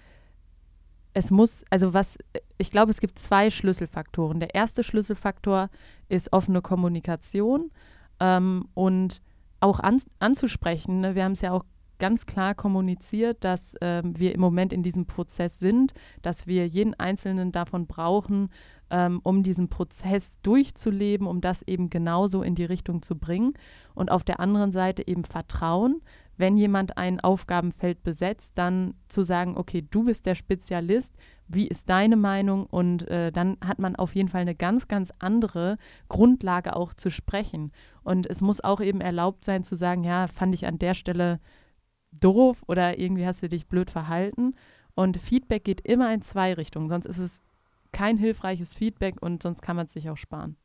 es 1.15 1.31
muss, 1.31 1.65
also 1.71 1.95
was, 1.95 2.19
ich 2.59 2.71
glaube, 2.71 2.91
es 2.91 3.01
gibt 3.01 3.19
zwei 3.19 3.51
Schlüsselfaktoren. 3.51 4.41
Der 4.41 4.55
erste 4.55 4.85
Schlüsselfaktor 4.85 5.71
ist 6.09 6.33
offene 6.33 6.63
Kommunikation 6.63 7.71
ähm, 8.21 8.69
und 8.75 9.21
auch 9.61 9.81
an, 9.81 10.01
anzusprechen. 10.19 11.01
Ne? 11.01 11.15
Wir 11.15 11.25
haben 11.25 11.33
es 11.33 11.41
ja 11.41 11.53
auch 11.53 11.65
ganz 11.99 12.27
klar 12.27 12.55
kommuniziert, 12.55 13.43
dass 13.45 13.75
ähm, 13.81 14.19
wir 14.19 14.35
im 14.35 14.41
Moment 14.41 14.73
in 14.73 14.83
diesem 14.83 15.07
Prozess 15.07 15.59
sind, 15.59 15.95
dass 16.23 16.47
wir 16.47 16.67
jeden 16.67 16.95
Einzelnen 16.95 17.53
davon 17.53 17.87
brauchen, 17.87 18.51
ähm, 18.91 19.21
um 19.23 19.43
diesen 19.43 19.69
Prozess 19.69 20.39
durchzuleben, 20.43 21.27
um 21.27 21.41
das 21.41 21.63
eben 21.63 21.91
genauso 21.91 22.43
in 22.43 22.55
die 22.55 22.65
Richtung 22.65 23.03
zu 23.03 23.17
bringen. 23.17 23.55
Und 23.95 24.11
auf 24.11 24.25
der 24.25 24.41
anderen 24.41 24.71
Seite 24.73 25.07
eben 25.07 25.25
Vertrauen, 25.25 26.01
wenn 26.39 26.57
jemand 26.57 26.97
ein 26.97 27.21
Aufgabenfeld 27.21 28.03
besetzt, 28.03 28.57
dann 28.57 28.95
zu 29.09 29.23
sagen, 29.23 29.57
okay, 29.57 29.87
du 29.89 30.05
bist 30.05 30.25
der 30.25 30.37
Spezialist, 30.37 31.17
wie 31.49 31.67
ist 31.67 31.91
deine 31.91 32.17
Meinung? 32.17 32.67
Und 32.67 33.09
äh, 33.09 33.33
dann 33.33 33.57
hat 33.65 33.79
man 33.81 33.97
auf 33.97 34.15
jeden 34.15 34.29
Fall 34.29 34.43
eine 34.43 34.55
ganz, 34.55 34.87
ganz 34.89 35.13
andere 35.19 35.79
Grundlage 36.09 36.77
auch 36.77 36.95
zu 36.95 37.11
sprechen. 37.11 37.73
Und 38.03 38.27
es 38.27 38.41
muss 38.41 38.63
auch 38.63 38.81
eben 38.81 39.01
erlaubt 39.01 39.45
sein 39.45 39.65
zu 39.65 39.77
sagen, 39.77 40.05
ja, 40.05 40.29
fand 40.29 40.55
ich 40.55 40.67
an 40.67 40.79
der 40.79 40.95
Stelle 40.95 41.41
doof 42.13 42.63
oder 42.69 42.99
irgendwie 42.99 43.27
hast 43.27 43.43
du 43.43 43.49
dich 43.49 43.67
blöd 43.67 43.91
verhalten. 43.91 44.55
Und 44.95 45.19
Feedback 45.19 45.65
geht 45.65 45.81
immer 45.81 46.13
in 46.15 46.23
zwei 46.23 46.55
Richtungen, 46.55 46.89
sonst 46.89 47.07
ist 47.07 47.19
es 47.19 47.43
kein 47.93 48.17
hilfreiches 48.17 48.75
Feedback 48.75 49.21
und 49.21 49.43
sonst 49.43 49.63
kann 49.63 49.77
man 49.77 49.87
es 49.87 49.93
sich 49.93 50.11
auch 50.11 50.17
sparen. 50.17 50.57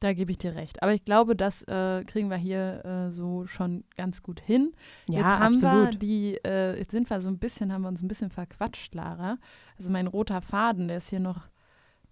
Da 0.00 0.14
gebe 0.14 0.30
ich 0.30 0.38
dir 0.38 0.54
recht. 0.54 0.82
Aber 0.82 0.94
ich 0.94 1.04
glaube, 1.04 1.36
das 1.36 1.62
äh, 1.64 2.04
kriegen 2.04 2.30
wir 2.30 2.38
hier 2.38 2.84
äh, 2.84 3.10
so 3.12 3.46
schon 3.46 3.84
ganz 3.96 4.22
gut 4.22 4.40
hin. 4.40 4.72
Ja, 5.10 5.18
jetzt 5.18 5.28
haben 5.28 5.54
absolut. 5.54 5.92
wir 5.92 5.98
die, 5.98 6.38
äh, 6.42 6.78
jetzt 6.78 6.92
sind 6.92 7.10
wir 7.10 7.20
so 7.20 7.28
ein 7.28 7.38
bisschen, 7.38 7.70
haben 7.70 7.82
wir 7.82 7.88
uns 7.88 8.02
ein 8.02 8.08
bisschen 8.08 8.30
verquatscht, 8.30 8.94
Lara. 8.94 9.36
Also 9.76 9.90
mein 9.90 10.06
roter 10.06 10.40
Faden, 10.40 10.88
der 10.88 10.96
ist 10.96 11.10
hier 11.10 11.20
noch, 11.20 11.48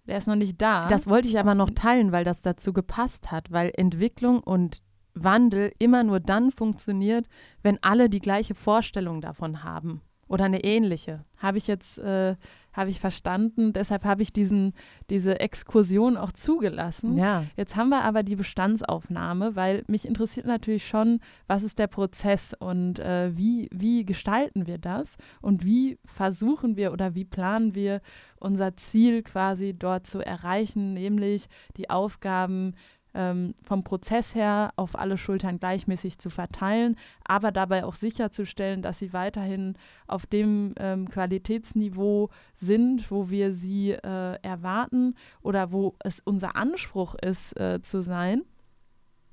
der 0.05 0.19
ist 0.19 0.27
noch 0.27 0.35
nicht 0.35 0.61
da. 0.61 0.87
Das 0.87 1.07
wollte 1.07 1.27
ich 1.27 1.39
aber 1.39 1.55
noch 1.55 1.71
teilen, 1.71 2.11
weil 2.11 2.23
das 2.23 2.41
dazu 2.41 2.73
gepasst 2.73 3.31
hat, 3.31 3.51
weil 3.51 3.71
Entwicklung 3.75 4.39
und 4.39 4.83
Wandel 5.15 5.73
immer 5.79 6.03
nur 6.03 6.19
dann 6.19 6.51
funktioniert, 6.51 7.27
wenn 7.63 7.81
alle 7.81 8.07
die 8.07 8.19
gleiche 8.19 8.53
Vorstellung 8.53 9.19
davon 9.19 9.63
haben. 9.63 10.01
Oder 10.29 10.45
eine 10.45 10.63
ähnliche. 10.63 11.25
Habe 11.37 11.57
ich 11.57 11.65
jetzt, 11.65 11.97
äh, 11.97 12.35
habe 12.71 12.91
ich 12.91 12.99
verstanden. 12.99 13.73
Deshalb 13.73 14.05
habe 14.05 14.21
ich 14.21 14.31
diesen, 14.31 14.73
diese 15.09 15.39
Exkursion 15.39 16.17
auch 16.17 16.31
zugelassen. 16.31 17.17
Ja. 17.17 17.45
Jetzt 17.57 17.75
haben 17.75 17.89
wir 17.89 18.03
aber 18.03 18.21
die 18.21 18.35
Bestandsaufnahme, 18.35 19.55
weil 19.55 19.83
mich 19.87 20.07
interessiert 20.07 20.45
natürlich 20.45 20.87
schon, 20.87 21.19
was 21.47 21.63
ist 21.63 21.79
der 21.79 21.87
Prozess 21.87 22.53
und 22.57 22.99
äh, 22.99 23.35
wie, 23.35 23.69
wie 23.73 24.05
gestalten 24.05 24.67
wir 24.67 24.77
das 24.77 25.17
und 25.41 25.65
wie 25.65 25.97
versuchen 26.05 26.77
wir 26.77 26.93
oder 26.93 27.15
wie 27.15 27.25
planen 27.25 27.73
wir 27.73 27.99
unser 28.39 28.77
Ziel 28.77 29.23
quasi 29.23 29.73
dort 29.73 30.05
zu 30.05 30.23
erreichen, 30.23 30.93
nämlich 30.93 31.47
die 31.75 31.89
Aufgaben 31.89 32.75
ähm, 33.19 33.53
vom 33.61 33.83
Prozess 33.83 34.33
her 34.33 34.71
auf 34.77 34.97
alle 34.97 35.17
Schultern 35.17 35.59
gleichmäßig 35.59 36.19
zu 36.19 36.29
verteilen, 36.29 36.95
aber 37.25 37.51
dabei 37.51 37.83
auch 37.83 37.95
sicherzustellen, 37.95 38.81
dass 38.81 38.99
sie 38.99 39.11
weiterhin 39.11 39.75
auf 40.07 40.25
dem 40.25 40.73
ähm, 40.77 41.09
Qualitätsniveau 41.09 42.29
sind, 42.55 43.11
wo 43.11 43.29
wir 43.29 43.51
sie 43.51 43.91
äh, 43.91 44.41
erwarten 44.41 45.15
oder 45.41 45.73
wo 45.73 45.95
es 45.99 46.21
unser 46.21 46.55
Anspruch 46.55 47.15
ist 47.15 47.59
äh, 47.59 47.81
zu 47.81 48.01
sein. 48.01 48.43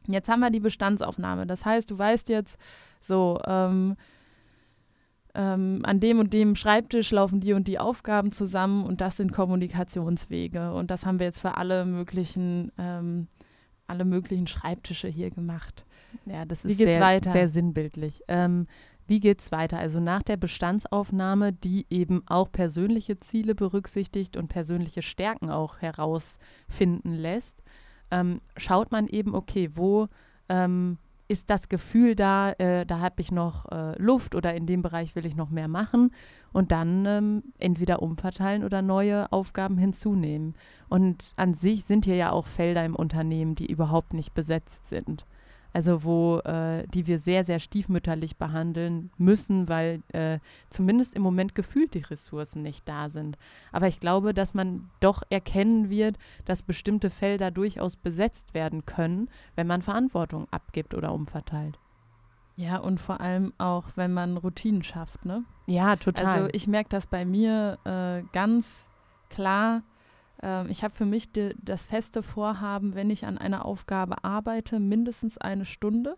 Jetzt 0.08 0.28
haben 0.28 0.40
wir 0.40 0.50
die 0.50 0.60
Bestandsaufnahme. 0.60 1.46
Das 1.46 1.64
heißt, 1.64 1.90
du 1.90 1.98
weißt 1.98 2.28
jetzt 2.28 2.58
so, 3.00 3.38
ähm, 3.46 3.96
ähm, 5.34 5.80
an 5.84 6.00
dem 6.00 6.18
und 6.18 6.32
dem 6.32 6.56
Schreibtisch 6.56 7.12
laufen 7.12 7.40
die 7.40 7.52
und 7.52 7.68
die 7.68 7.78
Aufgaben 7.78 8.32
zusammen 8.32 8.84
und 8.84 9.00
das 9.00 9.16
sind 9.16 9.32
Kommunikationswege. 9.32 10.72
Und 10.72 10.90
das 10.90 11.06
haben 11.06 11.20
wir 11.20 11.26
jetzt 11.26 11.40
für 11.40 11.56
alle 11.56 11.84
möglichen 11.84 12.72
ähm, 12.78 13.28
alle 13.86 14.04
möglichen 14.04 14.46
Schreibtische 14.46 15.08
hier 15.08 15.30
gemacht. 15.30 15.84
Ja, 16.24 16.44
das 16.44 16.64
Wie 16.64 16.72
ist 16.72 16.78
geht's 16.78 16.92
sehr, 16.92 17.00
weiter? 17.00 17.32
sehr 17.32 17.48
sinnbildlich. 17.48 18.22
Ähm, 18.28 18.66
wie 19.06 19.20
geht 19.20 19.40
es 19.40 19.52
weiter? 19.52 19.78
Also 19.78 20.00
nach 20.00 20.22
der 20.22 20.36
Bestandsaufnahme, 20.36 21.52
die 21.52 21.86
eben 21.90 22.22
auch 22.26 22.50
persönliche 22.50 23.20
Ziele 23.20 23.54
berücksichtigt 23.54 24.36
und 24.36 24.48
persönliche 24.48 25.02
Stärken 25.02 25.50
auch 25.50 25.78
herausfinden 25.78 27.12
lässt, 27.12 27.62
ähm, 28.10 28.40
schaut 28.56 28.90
man 28.90 29.06
eben, 29.06 29.34
okay, 29.34 29.70
wo 29.74 30.08
ähm, 30.48 30.98
ist 31.28 31.50
das 31.50 31.68
Gefühl 31.68 32.14
da, 32.14 32.52
äh, 32.52 32.86
da 32.86 33.00
habe 33.00 33.20
ich 33.20 33.32
noch 33.32 33.66
äh, 33.70 34.00
Luft 34.00 34.34
oder 34.34 34.54
in 34.54 34.66
dem 34.66 34.82
Bereich 34.82 35.16
will 35.16 35.26
ich 35.26 35.36
noch 35.36 35.50
mehr 35.50 35.68
machen 35.68 36.12
und 36.52 36.72
dann 36.72 37.04
ähm, 37.06 37.42
entweder 37.58 38.02
umverteilen 38.02 38.64
oder 38.64 38.82
neue 38.82 39.32
Aufgaben 39.32 39.78
hinzunehmen. 39.78 40.54
Und 40.88 41.32
an 41.36 41.54
sich 41.54 41.84
sind 41.84 42.04
hier 42.04 42.16
ja 42.16 42.30
auch 42.30 42.46
Felder 42.46 42.84
im 42.84 42.94
Unternehmen, 42.94 43.54
die 43.54 43.70
überhaupt 43.70 44.14
nicht 44.14 44.34
besetzt 44.34 44.86
sind 44.86 45.26
also 45.76 46.04
wo 46.04 46.38
äh, 46.38 46.86
die 46.88 47.06
wir 47.06 47.18
sehr, 47.18 47.44
sehr 47.44 47.58
stiefmütterlich 47.58 48.38
behandeln 48.38 49.10
müssen, 49.18 49.68
weil 49.68 50.00
äh, 50.14 50.38
zumindest 50.70 51.14
im 51.14 51.20
Moment 51.20 51.54
gefühlt 51.54 51.92
die 51.92 51.98
Ressourcen 51.98 52.62
nicht 52.62 52.88
da 52.88 53.10
sind. 53.10 53.36
Aber 53.72 53.86
ich 53.86 54.00
glaube, 54.00 54.32
dass 54.32 54.54
man 54.54 54.88
doch 55.00 55.22
erkennen 55.28 55.90
wird, 55.90 56.16
dass 56.46 56.62
bestimmte 56.62 57.10
Felder 57.10 57.50
durchaus 57.50 57.94
besetzt 57.94 58.54
werden 58.54 58.86
können, 58.86 59.28
wenn 59.54 59.66
man 59.66 59.82
Verantwortung 59.82 60.48
abgibt 60.50 60.94
oder 60.94 61.12
umverteilt. 61.12 61.78
Ja, 62.56 62.78
und 62.78 62.98
vor 62.98 63.20
allem 63.20 63.52
auch, 63.58 63.84
wenn 63.96 64.14
man 64.14 64.38
Routinen 64.38 64.82
schafft, 64.82 65.26
ne? 65.26 65.44
Ja, 65.66 65.96
total. 65.96 66.26
Also 66.26 66.48
ich 66.54 66.66
merke 66.66 66.88
das 66.88 67.06
bei 67.06 67.26
mir 67.26 67.76
äh, 67.84 68.26
ganz 68.32 68.86
klar, 69.28 69.82
ähm, 70.42 70.66
ich 70.70 70.84
habe 70.84 70.94
für 70.94 71.06
mich 71.06 71.32
die, 71.32 71.54
das 71.62 71.84
feste 71.84 72.22
Vorhaben, 72.22 72.94
wenn 72.94 73.10
ich 73.10 73.26
an 73.26 73.38
einer 73.38 73.64
Aufgabe 73.64 74.24
arbeite, 74.24 74.80
mindestens 74.80 75.38
eine 75.38 75.64
Stunde. 75.64 76.16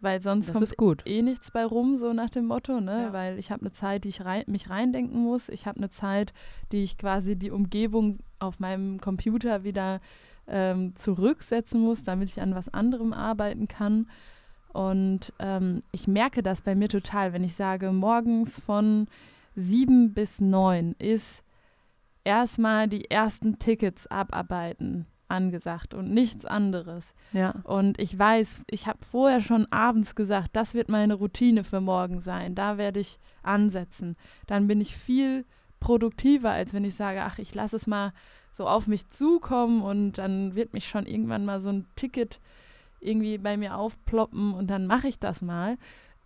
Weil 0.00 0.20
sonst 0.20 0.54
das 0.54 0.76
kommt 0.76 1.06
eh 1.06 1.22
nichts 1.22 1.50
bei 1.50 1.64
rum, 1.64 1.96
so 1.96 2.12
nach 2.12 2.28
dem 2.28 2.46
Motto, 2.46 2.80
ne? 2.80 3.04
Ja. 3.04 3.12
Weil 3.14 3.38
ich 3.38 3.50
habe 3.50 3.62
eine 3.62 3.72
Zeit, 3.72 4.04
die 4.04 4.10
ich 4.10 4.24
rein, 4.24 4.44
mich 4.46 4.68
reindenken 4.68 5.22
muss. 5.22 5.48
Ich 5.48 5.66
habe 5.66 5.78
eine 5.78 5.88
Zeit, 5.88 6.34
die 6.70 6.82
ich 6.82 6.98
quasi 6.98 7.34
die 7.34 7.50
Umgebung 7.50 8.18
auf 8.38 8.60
meinem 8.60 9.00
Computer 9.00 9.64
wieder 9.64 10.00
ähm, 10.48 10.94
zurücksetzen 10.96 11.80
muss, 11.80 12.02
damit 12.02 12.28
ich 12.28 12.42
an 12.42 12.54
was 12.54 12.72
anderem 12.72 13.14
arbeiten 13.14 13.68
kann. 13.68 14.08
Und 14.72 15.32
ähm, 15.38 15.82
ich 15.92 16.06
merke 16.06 16.42
das 16.42 16.60
bei 16.60 16.74
mir 16.74 16.90
total, 16.90 17.32
wenn 17.32 17.42
ich 17.42 17.54
sage, 17.54 17.90
morgens 17.90 18.60
von 18.60 19.08
sieben 19.54 20.12
bis 20.12 20.42
neun 20.42 20.94
ist 20.98 21.42
erstmal 22.26 22.88
die 22.88 23.10
ersten 23.10 23.58
Tickets 23.58 24.06
abarbeiten 24.08 25.06
angesagt 25.28 25.94
und 25.94 26.12
nichts 26.12 26.44
anderes. 26.44 27.14
ja. 27.32 27.54
Und 27.64 28.00
ich 28.00 28.16
weiß, 28.16 28.62
ich 28.70 28.86
habe 28.86 29.04
vorher 29.04 29.40
schon 29.40 29.66
abends 29.72 30.14
gesagt, 30.14 30.50
das 30.54 30.74
wird 30.74 30.88
meine 30.88 31.14
Routine 31.14 31.64
für 31.64 31.80
morgen 31.80 32.20
sein. 32.20 32.54
Da 32.54 32.78
werde 32.78 33.00
ich 33.00 33.18
ansetzen. 33.42 34.16
Dann 34.46 34.68
bin 34.68 34.80
ich 34.80 34.96
viel 34.96 35.44
produktiver, 35.80 36.50
als 36.50 36.72
wenn 36.74 36.84
ich 36.84 36.94
sage, 36.94 37.22
ach, 37.22 37.38
ich 37.38 37.54
lasse 37.54 37.76
es 37.76 37.86
mal 37.86 38.12
so 38.52 38.66
auf 38.66 38.86
mich 38.86 39.08
zukommen 39.08 39.82
und 39.82 40.18
dann 40.18 40.54
wird 40.54 40.74
mich 40.74 40.88
schon 40.88 41.06
irgendwann 41.06 41.44
mal 41.44 41.60
so 41.60 41.70
ein 41.70 41.86
Ticket 41.96 42.40
irgendwie 43.00 43.38
bei 43.38 43.56
mir 43.56 43.76
aufploppen 43.76 44.54
und 44.54 44.68
dann 44.68 44.86
mache 44.86 45.08
ich 45.08 45.18
das 45.18 45.42
mal 45.42 45.76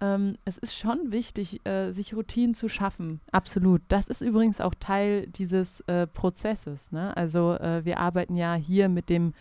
ähm, 0.01 0.35
es 0.45 0.59
ist 0.59 0.77
schon 0.77 1.13
wichtig, 1.13 1.67
äh, 1.67 1.91
sich 1.91 2.15
Routinen 2.15 2.55
zu 2.55 2.69
schaffen. 2.69 3.21
Absolut. 3.33 3.83
Das 3.89 4.09
ist 4.09 4.21
übrigens 4.21 4.61
auch 4.61 4.75
Teil 4.75 5.27
dieses 5.27 5.81
äh, 5.83 6.07
Prozesses. 6.07 6.93
Ne? 6.93 7.17
Also 7.17 7.55
äh, 7.55 7.85
wir 7.85 7.99
arbeiten 7.99 8.37
ja 8.37 8.55
hier 8.55 8.89
mit 8.89 9.11
dem 9.11 9.35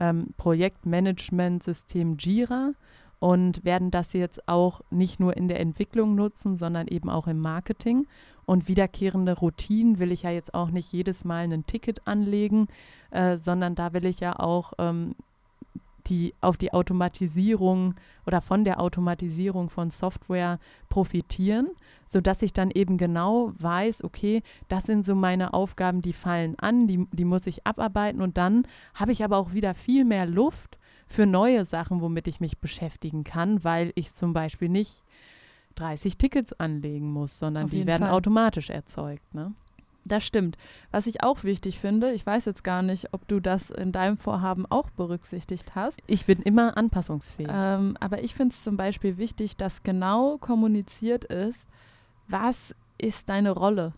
ähm, 0.00 0.28
Projektmanagementsystem 0.36 2.16
Jira 2.18 2.72
und 3.20 3.64
werden 3.64 3.90
das 3.90 4.12
jetzt 4.14 4.48
auch 4.48 4.80
nicht 4.90 5.20
nur 5.20 5.36
in 5.36 5.46
der 5.46 5.60
Entwicklung 5.60 6.14
nutzen, 6.14 6.56
sondern 6.56 6.88
eben 6.88 7.10
auch 7.10 7.26
im 7.26 7.38
Marketing. 7.38 8.06
Und 8.46 8.66
wiederkehrende 8.66 9.34
Routinen 9.38 10.00
will 10.00 10.10
ich 10.10 10.22
ja 10.22 10.30
jetzt 10.30 10.54
auch 10.54 10.70
nicht 10.70 10.92
jedes 10.92 11.24
Mal 11.24 11.44
ein 11.44 11.66
Ticket 11.66 12.06
anlegen, 12.08 12.66
äh, 13.10 13.36
sondern 13.36 13.76
da 13.76 13.92
will 13.92 14.06
ich 14.06 14.18
ja 14.18 14.40
auch 14.40 14.72
ähm, 14.78 15.14
die 16.10 16.34
auf 16.40 16.56
die 16.56 16.72
Automatisierung 16.72 17.94
oder 18.26 18.40
von 18.40 18.64
der 18.64 18.80
Automatisierung 18.80 19.70
von 19.70 19.90
Software 19.90 20.58
profitieren, 20.88 21.68
sodass 22.06 22.42
ich 22.42 22.52
dann 22.52 22.70
eben 22.70 22.98
genau 22.98 23.52
weiß, 23.58 24.04
okay, 24.04 24.42
das 24.68 24.84
sind 24.84 25.06
so 25.06 25.14
meine 25.14 25.54
Aufgaben, 25.54 26.02
die 26.02 26.12
fallen 26.12 26.58
an, 26.58 26.88
die, 26.88 27.06
die 27.12 27.24
muss 27.24 27.46
ich 27.46 27.66
abarbeiten 27.66 28.20
und 28.20 28.36
dann 28.36 28.66
habe 28.94 29.12
ich 29.12 29.24
aber 29.24 29.38
auch 29.38 29.52
wieder 29.52 29.74
viel 29.74 30.04
mehr 30.04 30.26
Luft 30.26 30.78
für 31.06 31.26
neue 31.26 31.64
Sachen, 31.64 32.00
womit 32.00 32.26
ich 32.26 32.40
mich 32.40 32.58
beschäftigen 32.58 33.24
kann, 33.24 33.64
weil 33.64 33.92
ich 33.94 34.12
zum 34.14 34.32
Beispiel 34.32 34.68
nicht 34.68 35.02
30 35.76 36.16
Tickets 36.18 36.52
anlegen 36.52 37.10
muss, 37.12 37.38
sondern 37.38 37.64
Auf 37.64 37.70
die 37.70 37.86
werden 37.86 38.02
Fall. 38.02 38.12
automatisch 38.12 38.70
erzeugt. 38.70 39.34
Ne? 39.34 39.52
Das 40.10 40.24
stimmt. 40.24 40.58
Was 40.90 41.06
ich 41.06 41.22
auch 41.22 41.44
wichtig 41.44 41.78
finde, 41.78 42.12
ich 42.12 42.26
weiß 42.26 42.44
jetzt 42.44 42.64
gar 42.64 42.82
nicht, 42.82 43.12
ob 43.14 43.26
du 43.28 43.38
das 43.40 43.70
in 43.70 43.92
deinem 43.92 44.16
Vorhaben 44.16 44.66
auch 44.66 44.90
berücksichtigt 44.90 45.74
hast, 45.74 46.00
Ich 46.06 46.26
bin 46.26 46.42
immer 46.42 46.76
anpassungsfähig. 46.76 47.48
ähm, 47.52 47.96
aber 48.00 48.22
ich 48.22 48.34
finde 48.34 48.52
es 48.52 48.62
zum 48.62 48.76
Beispiel 48.76 49.18
wichtig, 49.18 49.56
dass 49.56 49.82
genau 49.82 50.36
kommuniziert 50.38 51.24
ist, 51.24 51.66
was 52.28 52.74
ist 52.98 53.28
deine 53.28 53.52
Rolle. 53.52 53.92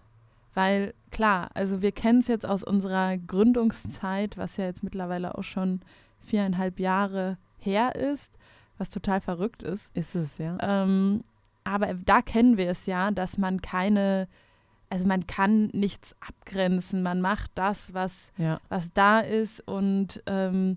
Weil 0.54 0.92
klar, 1.10 1.48
also 1.54 1.80
wir 1.80 1.92
kennen 1.92 2.18
es 2.20 2.28
jetzt 2.28 2.44
aus 2.46 2.62
unserer 2.62 3.16
Gründungszeit, 3.16 4.36
was 4.36 4.58
ja 4.58 4.66
jetzt 4.66 4.82
mittlerweile 4.82 5.36
auch 5.38 5.44
schon 5.44 5.80
viereinhalb 6.20 6.78
Jahre 6.78 7.38
her 7.58 7.94
ist, 7.94 8.30
was 8.76 8.90
total 8.90 9.20
verrückt 9.22 9.62
ist. 9.62 9.90
ist 9.94 10.14
es, 10.14 10.36
ja. 10.38 10.58
Ähm, 10.60 11.24
aber 11.64 11.94
da 11.94 12.20
kennen 12.20 12.56
wir 12.58 12.68
es 12.68 12.84
ja, 12.86 13.10
dass 13.12 13.38
man 13.38 13.62
keine, 13.62 14.28
also 14.92 15.06
man 15.06 15.26
kann 15.26 15.68
nichts 15.72 16.14
abgrenzen. 16.20 17.02
Man 17.02 17.22
macht 17.22 17.50
das, 17.54 17.94
was, 17.94 18.30
ja. 18.36 18.60
was 18.68 18.92
da 18.92 19.20
ist 19.20 19.66
und 19.66 20.22
ähm, 20.26 20.76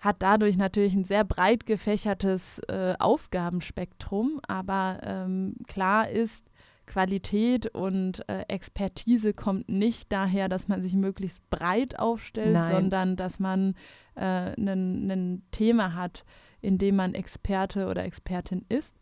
hat 0.00 0.16
dadurch 0.18 0.58
natürlich 0.58 0.92
ein 0.92 1.04
sehr 1.04 1.24
breit 1.24 1.64
gefächertes 1.64 2.58
äh, 2.68 2.92
Aufgabenspektrum. 2.98 4.42
Aber 4.46 4.98
ähm, 5.02 5.54
klar 5.66 6.10
ist, 6.10 6.44
Qualität 6.84 7.74
und 7.74 8.28
äh, 8.28 8.42
Expertise 8.48 9.32
kommt 9.32 9.70
nicht 9.70 10.12
daher, 10.12 10.50
dass 10.50 10.68
man 10.68 10.82
sich 10.82 10.92
möglichst 10.92 11.48
breit 11.48 11.98
aufstellt, 11.98 12.52
Nein. 12.52 12.70
sondern 12.70 13.16
dass 13.16 13.38
man 13.38 13.76
äh, 14.14 14.52
ein 14.58 15.42
Thema 15.52 15.94
hat, 15.94 16.24
in 16.60 16.76
dem 16.76 16.96
man 16.96 17.14
Experte 17.14 17.86
oder 17.86 18.04
Expertin 18.04 18.66
ist. 18.68 18.94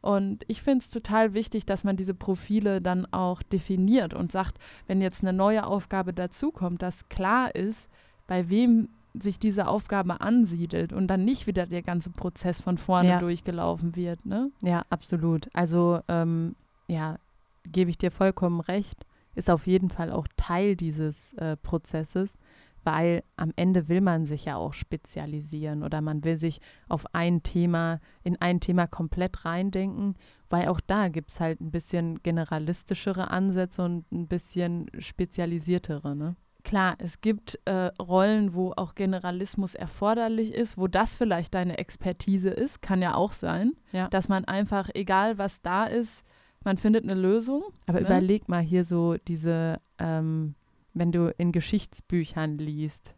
Und 0.00 0.44
ich 0.48 0.62
finde 0.62 0.78
es 0.78 0.90
total 0.90 1.34
wichtig, 1.34 1.66
dass 1.66 1.84
man 1.84 1.96
diese 1.96 2.14
Profile 2.14 2.80
dann 2.80 3.06
auch 3.12 3.42
definiert 3.42 4.14
und 4.14 4.32
sagt, 4.32 4.58
wenn 4.86 5.00
jetzt 5.02 5.22
eine 5.22 5.32
neue 5.32 5.66
Aufgabe 5.66 6.12
dazukommt, 6.14 6.80
dass 6.82 7.08
klar 7.08 7.54
ist, 7.54 7.88
bei 8.26 8.48
wem 8.48 8.88
sich 9.12 9.38
diese 9.38 9.66
Aufgabe 9.66 10.20
ansiedelt 10.20 10.92
und 10.92 11.08
dann 11.08 11.24
nicht 11.24 11.46
wieder 11.46 11.66
der 11.66 11.82
ganze 11.82 12.10
Prozess 12.10 12.60
von 12.60 12.78
vorne 12.78 13.08
Ja. 13.10 13.18
durchgelaufen 13.20 13.96
wird. 13.96 14.24
Ne? 14.24 14.50
Ja, 14.62 14.84
absolut. 14.88 15.48
Also, 15.52 16.00
ähm, 16.08 16.54
ja, 16.86 17.16
gebe 17.64 17.90
ich 17.90 17.98
dir 17.98 18.10
vollkommen 18.12 18.60
recht. 18.60 19.04
Ist 19.34 19.50
auf 19.50 19.66
jeden 19.66 19.90
Fall 19.90 20.12
auch 20.12 20.26
Teil 20.36 20.76
dieses 20.76 21.32
äh, 21.34 21.56
Prozesses, 21.56 22.36
weil 22.84 23.22
am 23.36 23.52
Ende 23.56 23.88
will 23.88 24.00
man 24.00 24.24
sich 24.26 24.46
ja 24.46 24.56
auch 24.56 24.72
spezialisieren 24.72 25.82
oder 25.82 26.00
man 26.00 26.24
will 26.24 26.36
sich 26.36 26.60
auf 26.88 27.04
ein 27.14 27.42
Thema, 27.42 28.00
in 28.22 28.40
ein 28.40 28.60
Thema 28.60 28.86
komplett 28.86 29.44
reindenken, 29.44 30.14
weil 30.48 30.68
auch 30.68 30.80
da 30.80 31.08
gibt 31.08 31.30
es 31.30 31.40
halt 31.40 31.60
ein 31.60 31.70
bisschen 31.70 32.22
generalistischere 32.22 33.30
Ansätze 33.30 33.82
und 33.82 34.10
ein 34.12 34.28
bisschen 34.28 34.90
spezialisiertere, 34.98 36.16
ne? 36.16 36.36
Klar, 36.62 36.96
es 36.98 37.22
gibt 37.22 37.58
äh, 37.64 37.90
Rollen, 38.02 38.52
wo 38.52 38.72
auch 38.76 38.94
Generalismus 38.94 39.74
erforderlich 39.74 40.52
ist, 40.52 40.76
wo 40.76 40.88
das 40.88 41.14
vielleicht 41.14 41.54
deine 41.54 41.78
Expertise 41.78 42.50
ist, 42.50 42.82
kann 42.82 43.00
ja 43.00 43.14
auch 43.14 43.32
sein, 43.32 43.72
Ja. 43.92 44.08
dass 44.08 44.28
man 44.28 44.44
einfach, 44.44 44.90
egal 44.92 45.38
was 45.38 45.62
da 45.62 45.84
ist, 45.84 46.22
man 46.62 46.76
findet 46.76 47.04
eine 47.04 47.14
Lösung. 47.18 47.62
Aber 47.86 48.00
ne? 48.00 48.06
überleg 48.06 48.48
mal 48.50 48.60
hier 48.60 48.84
so 48.84 49.16
diese, 49.26 49.80
ähm, 49.98 50.54
wenn 51.00 51.12
du 51.12 51.32
in 51.38 51.50
Geschichtsbüchern 51.50 52.58
liest, 52.58 53.14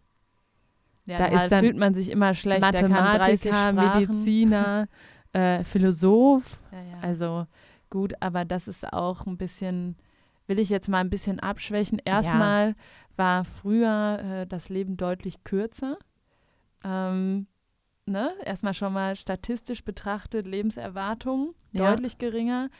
Ja, 1.04 1.18
da 1.18 1.26
ist 1.26 1.50
dann 1.50 1.64
fühlt 1.64 1.76
man 1.76 1.94
sich 1.94 2.12
immer 2.12 2.32
schlecht. 2.32 2.62
der 2.62 2.88
kann 2.88 3.18
30 3.18 3.50
Mathematiker. 3.50 4.12
Mediziner, 4.12 4.88
äh, 5.32 5.64
Philosoph. 5.64 6.60
Ja, 6.70 6.80
ja. 6.80 7.00
Also 7.00 7.46
gut, 7.90 8.14
aber 8.20 8.44
das 8.44 8.68
ist 8.68 8.92
auch 8.92 9.26
ein 9.26 9.36
bisschen, 9.36 9.96
will 10.46 10.60
ich 10.60 10.68
jetzt 10.70 10.88
mal 10.88 11.00
ein 11.00 11.10
bisschen 11.10 11.40
abschwächen. 11.40 12.00
Erstmal 12.04 12.76
war 13.16 13.44
früher 13.44 14.20
äh, 14.22 14.46
das 14.46 14.68
Leben 14.68 14.96
deutlich 14.96 15.42
kürzer. 15.42 15.98
Ähm, 16.84 17.48
ne? 18.06 18.32
Erstmal 18.44 18.74
schon 18.74 18.92
mal 18.92 19.16
statistisch 19.16 19.82
betrachtet, 19.82 20.46
Lebenserwartung 20.46 21.56
deutlich 21.72 22.18
geringer 22.18 22.70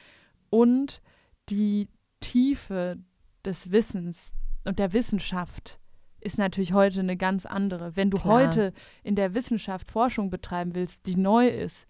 und 0.49 1.03
die 1.49 1.89
Tiefe 2.21 2.99
des 3.45 3.73
Wissens 3.73 4.33
und 4.65 4.79
der 4.79 4.93
Wissenschaft 4.93 5.79
ist 6.21 6.39
natürlich 6.39 6.73
heute 6.73 7.01
eine 7.01 7.17
ganz 7.17 7.47
andere. 7.47 7.97
Wenn 7.97 8.11
du 8.11 8.19
Klar. 8.19 8.35
heute 8.35 8.73
in 9.03 9.17
der 9.17 9.35
Wissenschaft 9.35 9.91
Forschung 9.91 10.31
betreiben 10.31 10.75
willst, 10.75 11.07
die 11.07 11.17
neu 11.17 11.49
ist, 11.49 11.87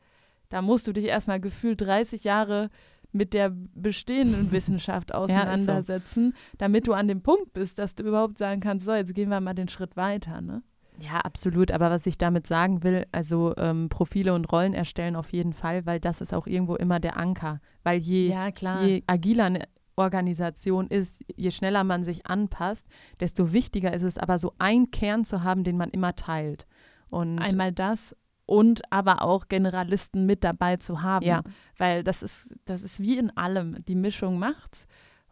da 0.48 0.62
musst 0.62 0.86
du 0.86 0.92
dich 0.92 1.04
erstmal 1.04 1.40
gefühlt 1.40 1.80
30 1.80 2.24
Jahre 2.24 2.70
mit 3.12 3.34
der 3.34 3.50
bestehenden 3.74 4.50
Wissenschaft 4.52 5.14
auseinandersetzen, 5.14 6.34
damit 6.58 6.86
du 6.86 6.94
an 6.94 7.08
dem 7.08 7.22
Punkt 7.22 7.52
bist, 7.52 7.78
dass 7.78 7.94
du 7.94 8.04
überhaupt 8.04 8.38
sagen 8.38 8.60
kannst, 8.60 8.86
so, 8.86 8.94
jetzt 8.94 9.14
gehen 9.14 9.28
wir 9.28 9.40
mal 9.40 9.54
den 9.54 9.68
Schritt 9.68 9.96
weiter. 9.96 10.40
Ne? 10.40 10.62
ja, 10.98 11.20
absolut. 11.20 11.72
Aber 11.72 11.90
was 11.90 12.06
ich 12.06 12.16
damit 12.16 12.46
sagen 12.46 12.82
will, 12.82 13.06
also 13.12 13.54
ähm, 13.56 13.88
Profile 13.88 14.34
und 14.34 14.50
Rollen 14.52 14.72
erstellen 14.74 15.16
auf 15.16 15.32
jeden 15.32 15.52
Fall, 15.52 15.84
weil 15.84 16.00
das 16.00 16.20
ist 16.20 16.32
auch 16.32 16.46
irgendwo 16.46 16.76
immer 16.76 17.00
der 17.00 17.16
Anker. 17.16 17.60
Weil 17.82 17.98
je, 17.98 18.28
Ja, 18.30 18.50
klar. 18.50 18.84
je 18.84 19.02
agiler 19.06 19.58
Organisation 19.96 20.86
ist, 20.86 21.22
je 21.36 21.50
schneller 21.50 21.84
man 21.84 22.04
sich 22.04 22.26
anpasst, 22.26 22.86
desto 23.20 23.52
wichtiger 23.52 23.92
ist 23.92 24.02
es 24.02 24.18
aber 24.18 24.38
so 24.38 24.52
einen 24.58 24.90
Kern 24.90 25.24
zu 25.24 25.42
haben, 25.42 25.64
den 25.64 25.76
man 25.76 25.90
immer 25.90 26.14
teilt. 26.16 26.66
Und 27.10 27.38
Einmal 27.38 27.72
das 27.72 28.16
und 28.46 28.82
aber 28.90 29.22
auch 29.22 29.48
Generalisten 29.48 30.26
mit 30.26 30.44
dabei 30.44 30.76
zu 30.76 31.02
haben. 31.02 31.24
Ja. 31.24 31.42
Weil 31.78 32.02
das 32.02 32.22
ist, 32.22 32.56
das 32.64 32.82
ist 32.82 33.00
wie 33.00 33.18
in 33.18 33.36
allem. 33.36 33.84
Die 33.84 33.94
Mischung 33.94 34.38
macht's. 34.38 34.86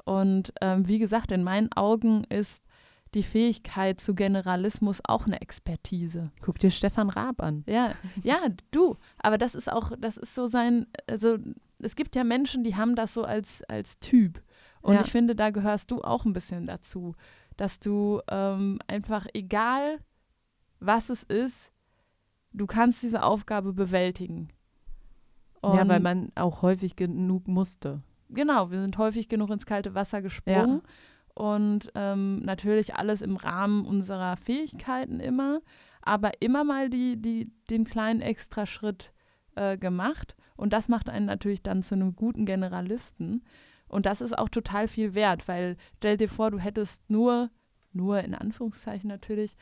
Und 0.05 0.53
ähm, 0.61 0.88
wie 0.88 0.99
gesagt, 0.99 1.33
in 1.33 1.42
meinen 1.42 1.73
Augen 1.73 2.25
ist 2.25 2.62
die 3.14 3.23
Fähigkeit 3.23 4.01
zu 4.01 4.14
Generalismus 4.14 5.01
auch 5.05 5.27
eine 5.27 5.40
Expertise. 5.40 6.31
guck 6.40 6.59
dir 6.59 6.70
Stefan 6.70 7.11
Raab 7.11 7.42
an. 7.42 7.64
Ja, 7.66 7.94
ja, 8.23 8.40
du. 8.70 8.96
Aber 9.18 9.37
das 9.37 9.55
ist 9.55 9.70
auch, 9.70 9.92
das 9.99 10.16
ist 10.16 10.35
so 10.35 10.46
sein, 10.46 10.87
also 11.09 11.38
es 11.79 11.96
gibt 11.96 12.14
ja 12.14 12.25
Menschen, 12.25 12.62
die 12.62 12.77
haben 12.77 12.94
das 12.94 13.14
so 13.14 13.25
als, 13.25 13.62
als 13.64 13.99
Typ. 13.99 14.40
Und 14.83 14.95
Ja. 14.95 15.01
ich 15.03 15.11
finde, 15.11 15.35
da 15.35 15.51
gehörst 15.51 15.90
du 15.90 16.03
auch 16.03 16.25
ein 16.25 16.33
bisschen 16.33 16.66
dazu, 16.66 17.14
dass 17.57 17.81
du 17.81 18.21
ähm, 18.31 18.79
einfach, 18.87 19.27
egal 19.35 19.99
was 20.81 21.11
es 21.11 21.23
ist, 21.25 21.71
du 22.53 22.66
kannst 22.66 23.03
diese 23.03 23.23
Aufgabe 23.23 23.73
bewältigen. 23.73 24.49
ja, 25.62 25.87
weil 25.87 25.97
Und- 25.99 26.03
man 26.03 26.33
auch 26.37 26.62
häufig 26.62 26.97
genug 26.97 27.47
musste. 27.47 28.03
genau, 28.31 28.71
wir 28.71 28.81
sind 28.81 28.97
häufig 28.97 29.29
genug 29.29 29.51
ins 29.51 29.66
kalte 29.66 29.95
Wasser 29.95 30.23
gesprungen 30.23 30.81
und 31.35 31.90
ähm, 31.95 32.38
natürlich 32.40 32.95
alles 32.95 33.21
im 33.21 33.37
Rahmen 33.37 33.85
unserer 33.85 34.37
Fähigkeiten 34.38 35.21
immer, 35.21 35.61
aber 36.01 36.31
immer 36.40 36.64
mal 36.64 36.88
die, 36.88 37.21
die, 37.21 37.53
den 37.69 37.85
kleinen 37.85 38.23
Extraschritt 38.23 39.12
äh, 39.55 39.77
gemacht 39.77 40.35
und 40.57 40.73
das 40.73 40.88
macht 40.88 41.11
einen 41.11 41.27
natürlich 41.27 41.62
dann 41.62 41.83
zu 41.83 41.95
einem 41.95 42.16
guten 42.16 42.47
Generalisten 42.47 43.43
und 43.90 44.07
das 44.07 44.20
ist 44.20 44.38
auch 44.38 44.48
total 44.48 44.88
viel 44.88 45.14
wert, 45.14 45.48
weil 45.48 45.76
stell 45.96 46.16
dir 46.16 46.29
vor, 46.29 46.50
du 46.50 46.59
hättest 46.59 47.09
nur, 47.11 47.50
nur 47.92 48.20
in 48.20 48.35
Anführungszeichen 48.35 49.09
natürlich, 49.09 49.57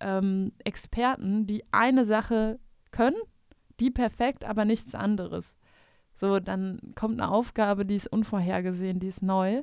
ähm, 0.00 0.52
Experten, 0.64 1.46
die 1.46 1.64
eine 1.70 2.04
Sache 2.04 2.58
können, 2.90 3.16
die 3.80 3.90
perfekt, 3.90 4.44
aber 4.44 4.64
nichts 4.64 4.94
anderes. 4.94 5.54
So, 6.14 6.40
dann 6.40 6.80
kommt 6.94 7.20
eine 7.20 7.30
Aufgabe, 7.30 7.84
die 7.84 7.96
ist 7.96 8.06
unvorhergesehen, 8.06 9.00
die 9.00 9.08
ist 9.08 9.22
neu. 9.22 9.62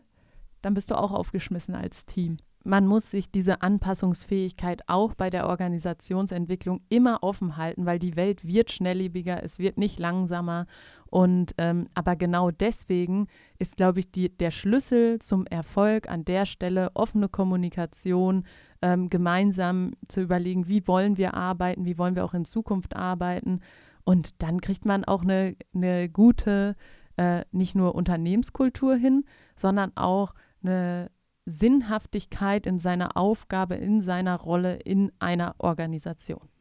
Dann 0.62 0.74
bist 0.74 0.92
du 0.92 0.96
auch 0.96 1.12
aufgeschmissen 1.12 1.76
als 1.76 2.06
Team. 2.06 2.38
Man 2.64 2.86
muss 2.86 3.10
sich 3.10 3.32
diese 3.32 3.62
Anpassungsfähigkeit 3.62 4.84
auch 4.88 5.16
bei 5.16 5.30
der 5.30 5.48
Organisationsentwicklung 5.48 6.82
immer 6.90 7.24
offen 7.24 7.58
halten, 7.58 7.86
weil 7.86 8.00
die 8.00 8.16
Welt 8.16 8.46
wird 8.46 8.72
schnelllebiger, 8.72 9.44
es 9.44 9.58
wird 9.58 9.78
nicht 9.78 10.00
langsamer. 10.00 10.68
Und 11.08 11.54
ähm, 11.58 11.88
aber 11.94 12.16
genau 12.16 12.52
deswegen 12.52 13.28
ist, 13.60 13.78
glaube 13.78 14.00
ich, 14.00 14.12
die, 14.12 14.30
der 14.30 14.52
Schlüssel 14.52 15.20
zum 15.20 15.46
Erfolg 15.48 16.10
an 16.10 16.24
der 16.24 16.46
Stelle 16.46 16.92
offene 16.94 17.30
Kommunikation, 17.30 18.46
ähm, 18.82 19.10
gemeinsam 19.10 19.92
zu 20.08 20.22
überlegen, 20.22 20.68
wie 20.68 20.88
wollen 20.88 21.18
wir 21.18 21.34
arbeiten, 21.34 21.86
wie 21.86 21.98
wollen 21.98 22.16
wir 22.16 22.26
auch 22.26 22.34
in 22.34 22.46
Zukunft 22.46 22.96
arbeiten. 22.96 23.60
Und 24.04 24.42
dann 24.42 24.62
kriegt 24.62 24.86
man 24.86 25.04
auch 25.04 25.24
eine, 25.24 25.56
eine 25.74 26.10
gute, 26.10 26.76
äh, 27.18 27.44
nicht 27.52 27.76
nur 27.76 27.96
Unternehmenskultur 27.96 28.96
hin, 28.96 29.26
sondern 29.56 29.92
auch 29.96 30.34
eine 30.64 31.10
Sinnhaftigkeit 31.46 32.66
in 32.66 32.80
seiner 32.80 33.18
Aufgabe, 33.18 33.76
in 33.76 34.02
seiner 34.02 34.38
Rolle 34.38 34.76
in 34.76 35.12
einer 35.20 35.56
Organisation. 35.58 36.52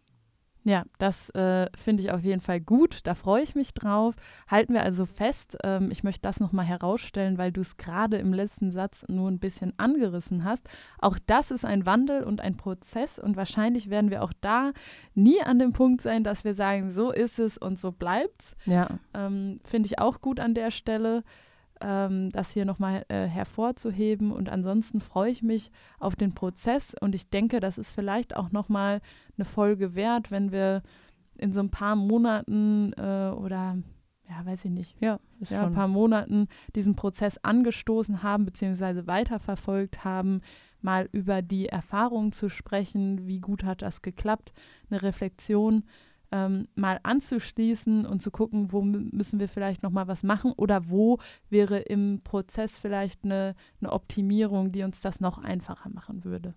Ja, 0.63 0.85
das 0.99 1.31
äh, 1.31 1.71
finde 1.75 2.03
ich 2.03 2.13
auf 2.13 2.23
jeden 2.23 2.43
Fall 2.43 2.61
gut. 2.61 3.01
Da 3.05 3.15
freue 3.15 3.43
ich 3.43 3.55
mich 3.55 3.73
drauf. 3.73 4.15
Halten 4.47 4.75
wir 4.75 4.83
also 4.83 5.07
fest. 5.07 5.57
Ähm, 5.65 5.91
ich 5.91 6.05
möchte 6.05 6.21
das 6.23 6.39
nochmal 6.39 6.67
herausstellen, 6.67 7.39
weil 7.39 7.51
du 7.51 7.63
es 7.63 7.79
gerade 7.79 8.19
im 8.19 8.35
letzten 8.35 8.71
Satz 8.71 9.05
nur 9.09 9.31
ein 9.31 9.39
bisschen 9.39 9.73
angerissen 9.79 10.45
hast. 10.45 10.69
Auch 10.99 11.19
das 11.27 11.51
ist 11.51 11.65
ein 11.65 11.87
Wandel 11.87 12.25
und 12.25 12.43
ein 12.43 12.57
Prozess 12.57 13.19
und 13.19 13.37
wahrscheinlich 13.37 13.89
werden 13.89 14.11
wir 14.11 14.23
auch 14.23 14.35
da 14.41 14.73
nie 15.15 15.41
an 15.43 15.59
dem 15.59 15.73
Punkt 15.73 16.03
sein, 16.03 16.25
dass 16.25 16.45
wir 16.45 16.55
sagen, 16.55 16.91
so 16.91 17.11
ist 17.11 17.39
es 17.39 17.57
und 17.57 17.79
so 17.79 17.91
bleibt's. 17.91 18.55
Ja. 18.67 18.99
Ähm, 19.15 19.61
finde 19.65 19.87
ich 19.87 19.99
auch 19.99 20.21
gut 20.21 20.41
an 20.41 20.53
der 20.55 20.71
Stelle 20.71 21.23
ähm, 21.81 22.31
das 22.33 22.51
hier 22.51 22.65
nochmal 22.65 23.05
äh, 23.09 23.27
hervorzuheben. 23.27 24.33
Und 24.33 24.49
ansonsten 24.49 25.01
freue 25.01 25.31
ich 25.31 25.43
mich 25.43 25.71
auf 25.99 26.17
den 26.17 26.35
Prozess. 26.35 26.95
Und 27.01 27.15
ich 27.15 27.31
denke, 27.31 27.61
das 27.61 27.79
ist 27.79 27.93
vielleicht 27.93 28.37
auch 28.37 28.53
nochmal 28.53 29.01
eine 29.37 29.45
Folge 29.45 29.95
wert, 29.95 30.31
wenn 30.31 30.53
wir 30.53 30.83
in 31.37 31.53
so 31.53 31.61
ein 31.61 31.71
paar 31.71 31.97
Monaten 31.97 32.93
äh, 32.95 33.31
oder 33.31 33.79
ja, 34.29 34.47
weiß 34.47 34.65
ich 34.65 34.71
nicht, 34.71 35.01
ja, 35.01 35.19
ja 35.49 35.67
ein 35.67 35.73
paar 35.73 35.89
Monaten 35.89 36.47
diesen 36.77 36.95
Prozess 36.95 37.39
angestoßen 37.39 38.23
haben, 38.23 38.45
beziehungsweise 38.45 39.09
weiterverfolgt 39.09 40.05
haben, 40.05 40.43
mal 40.81 41.09
über 41.13 41.43
die 41.43 41.67
Erfahrungen 41.67 42.33
zu 42.33 42.49
sprechen, 42.49 43.27
wie 43.27 43.41
gut 43.41 43.65
hat 43.65 43.83
das 43.83 44.03
geklappt, 44.03 44.53
eine 44.89 45.03
Reflexion 45.03 45.85
ähm, 46.33 46.69
mal 46.75 47.01
anzuschließen 47.03 48.07
und 48.07 48.23
zu 48.23 48.31
gucken, 48.31 48.73
wo 48.73 48.83
müssen 48.83 49.41
wir 49.41 49.49
vielleicht 49.49 49.83
noch 49.83 49.91
mal 49.91 50.09
was 50.09 50.23
machen 50.23 50.53
oder 50.53 50.89
wo 50.89 51.19
wäre 51.49 51.79
im 51.79 52.21
Prozess 52.23 52.79
vielleicht 52.79 53.25
eine, 53.25 53.55
eine 53.81 53.93
Optimierung, 53.93 54.73
die 54.73 54.83
uns 54.83 55.01
das 55.01 55.21
noch 55.21 55.39
einfacher 55.39 55.91
machen 55.91 56.25
würde. 56.25 56.55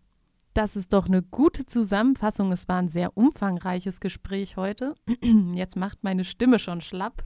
Das 0.54 0.76
ist 0.76 0.94
doch 0.94 1.08
eine 1.08 1.24
gute 1.24 1.66
Zusammenfassung. 1.66 2.52
Es 2.52 2.68
war 2.68 2.78
ein 2.78 2.88
sehr 2.88 3.18
umfangreiches 3.18 4.00
Gespräch 4.00 4.56
heute. 4.56 4.94
Jetzt 5.54 5.76
macht 5.76 6.04
meine 6.04 6.24
Stimme 6.24 6.60
schon 6.60 6.82
schlapp. 6.82 7.24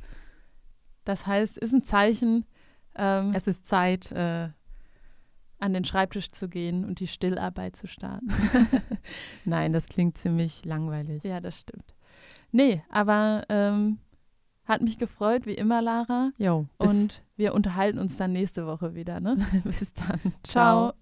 Das 1.03 1.27
heißt, 1.27 1.57
ist 1.57 1.73
ein 1.73 1.83
Zeichen. 1.83 2.45
Ähm, 2.95 3.33
es 3.33 3.47
ist 3.47 3.65
Zeit, 3.65 4.11
äh, 4.13 4.49
an 5.59 5.73
den 5.73 5.83
Schreibtisch 5.83 6.31
zu 6.31 6.47
gehen 6.47 6.85
und 6.85 6.99
die 6.99 7.07
Stillarbeit 7.07 7.75
zu 7.75 7.87
starten. 7.87 8.27
Nein, 9.45 9.73
das 9.73 9.87
klingt 9.87 10.17
ziemlich 10.17 10.63
langweilig. 10.63 11.23
Ja, 11.23 11.41
das 11.41 11.59
stimmt. 11.59 11.96
Nee, 12.51 12.81
aber 12.89 13.43
ähm, 13.49 13.99
hat 14.65 14.81
mich 14.81 14.97
gefreut, 14.97 15.45
wie 15.45 15.53
immer, 15.53 15.81
Lara. 15.81 16.31
Jo. 16.37 16.65
Und 16.77 17.23
wir 17.35 17.53
unterhalten 17.53 17.99
uns 17.99 18.17
dann 18.17 18.33
nächste 18.33 18.65
Woche 18.67 18.95
wieder, 18.95 19.19
ne? 19.19 19.37
bis 19.63 19.93
dann. 19.93 20.19
Ciao. 20.43 20.91
Ciao. 20.91 20.93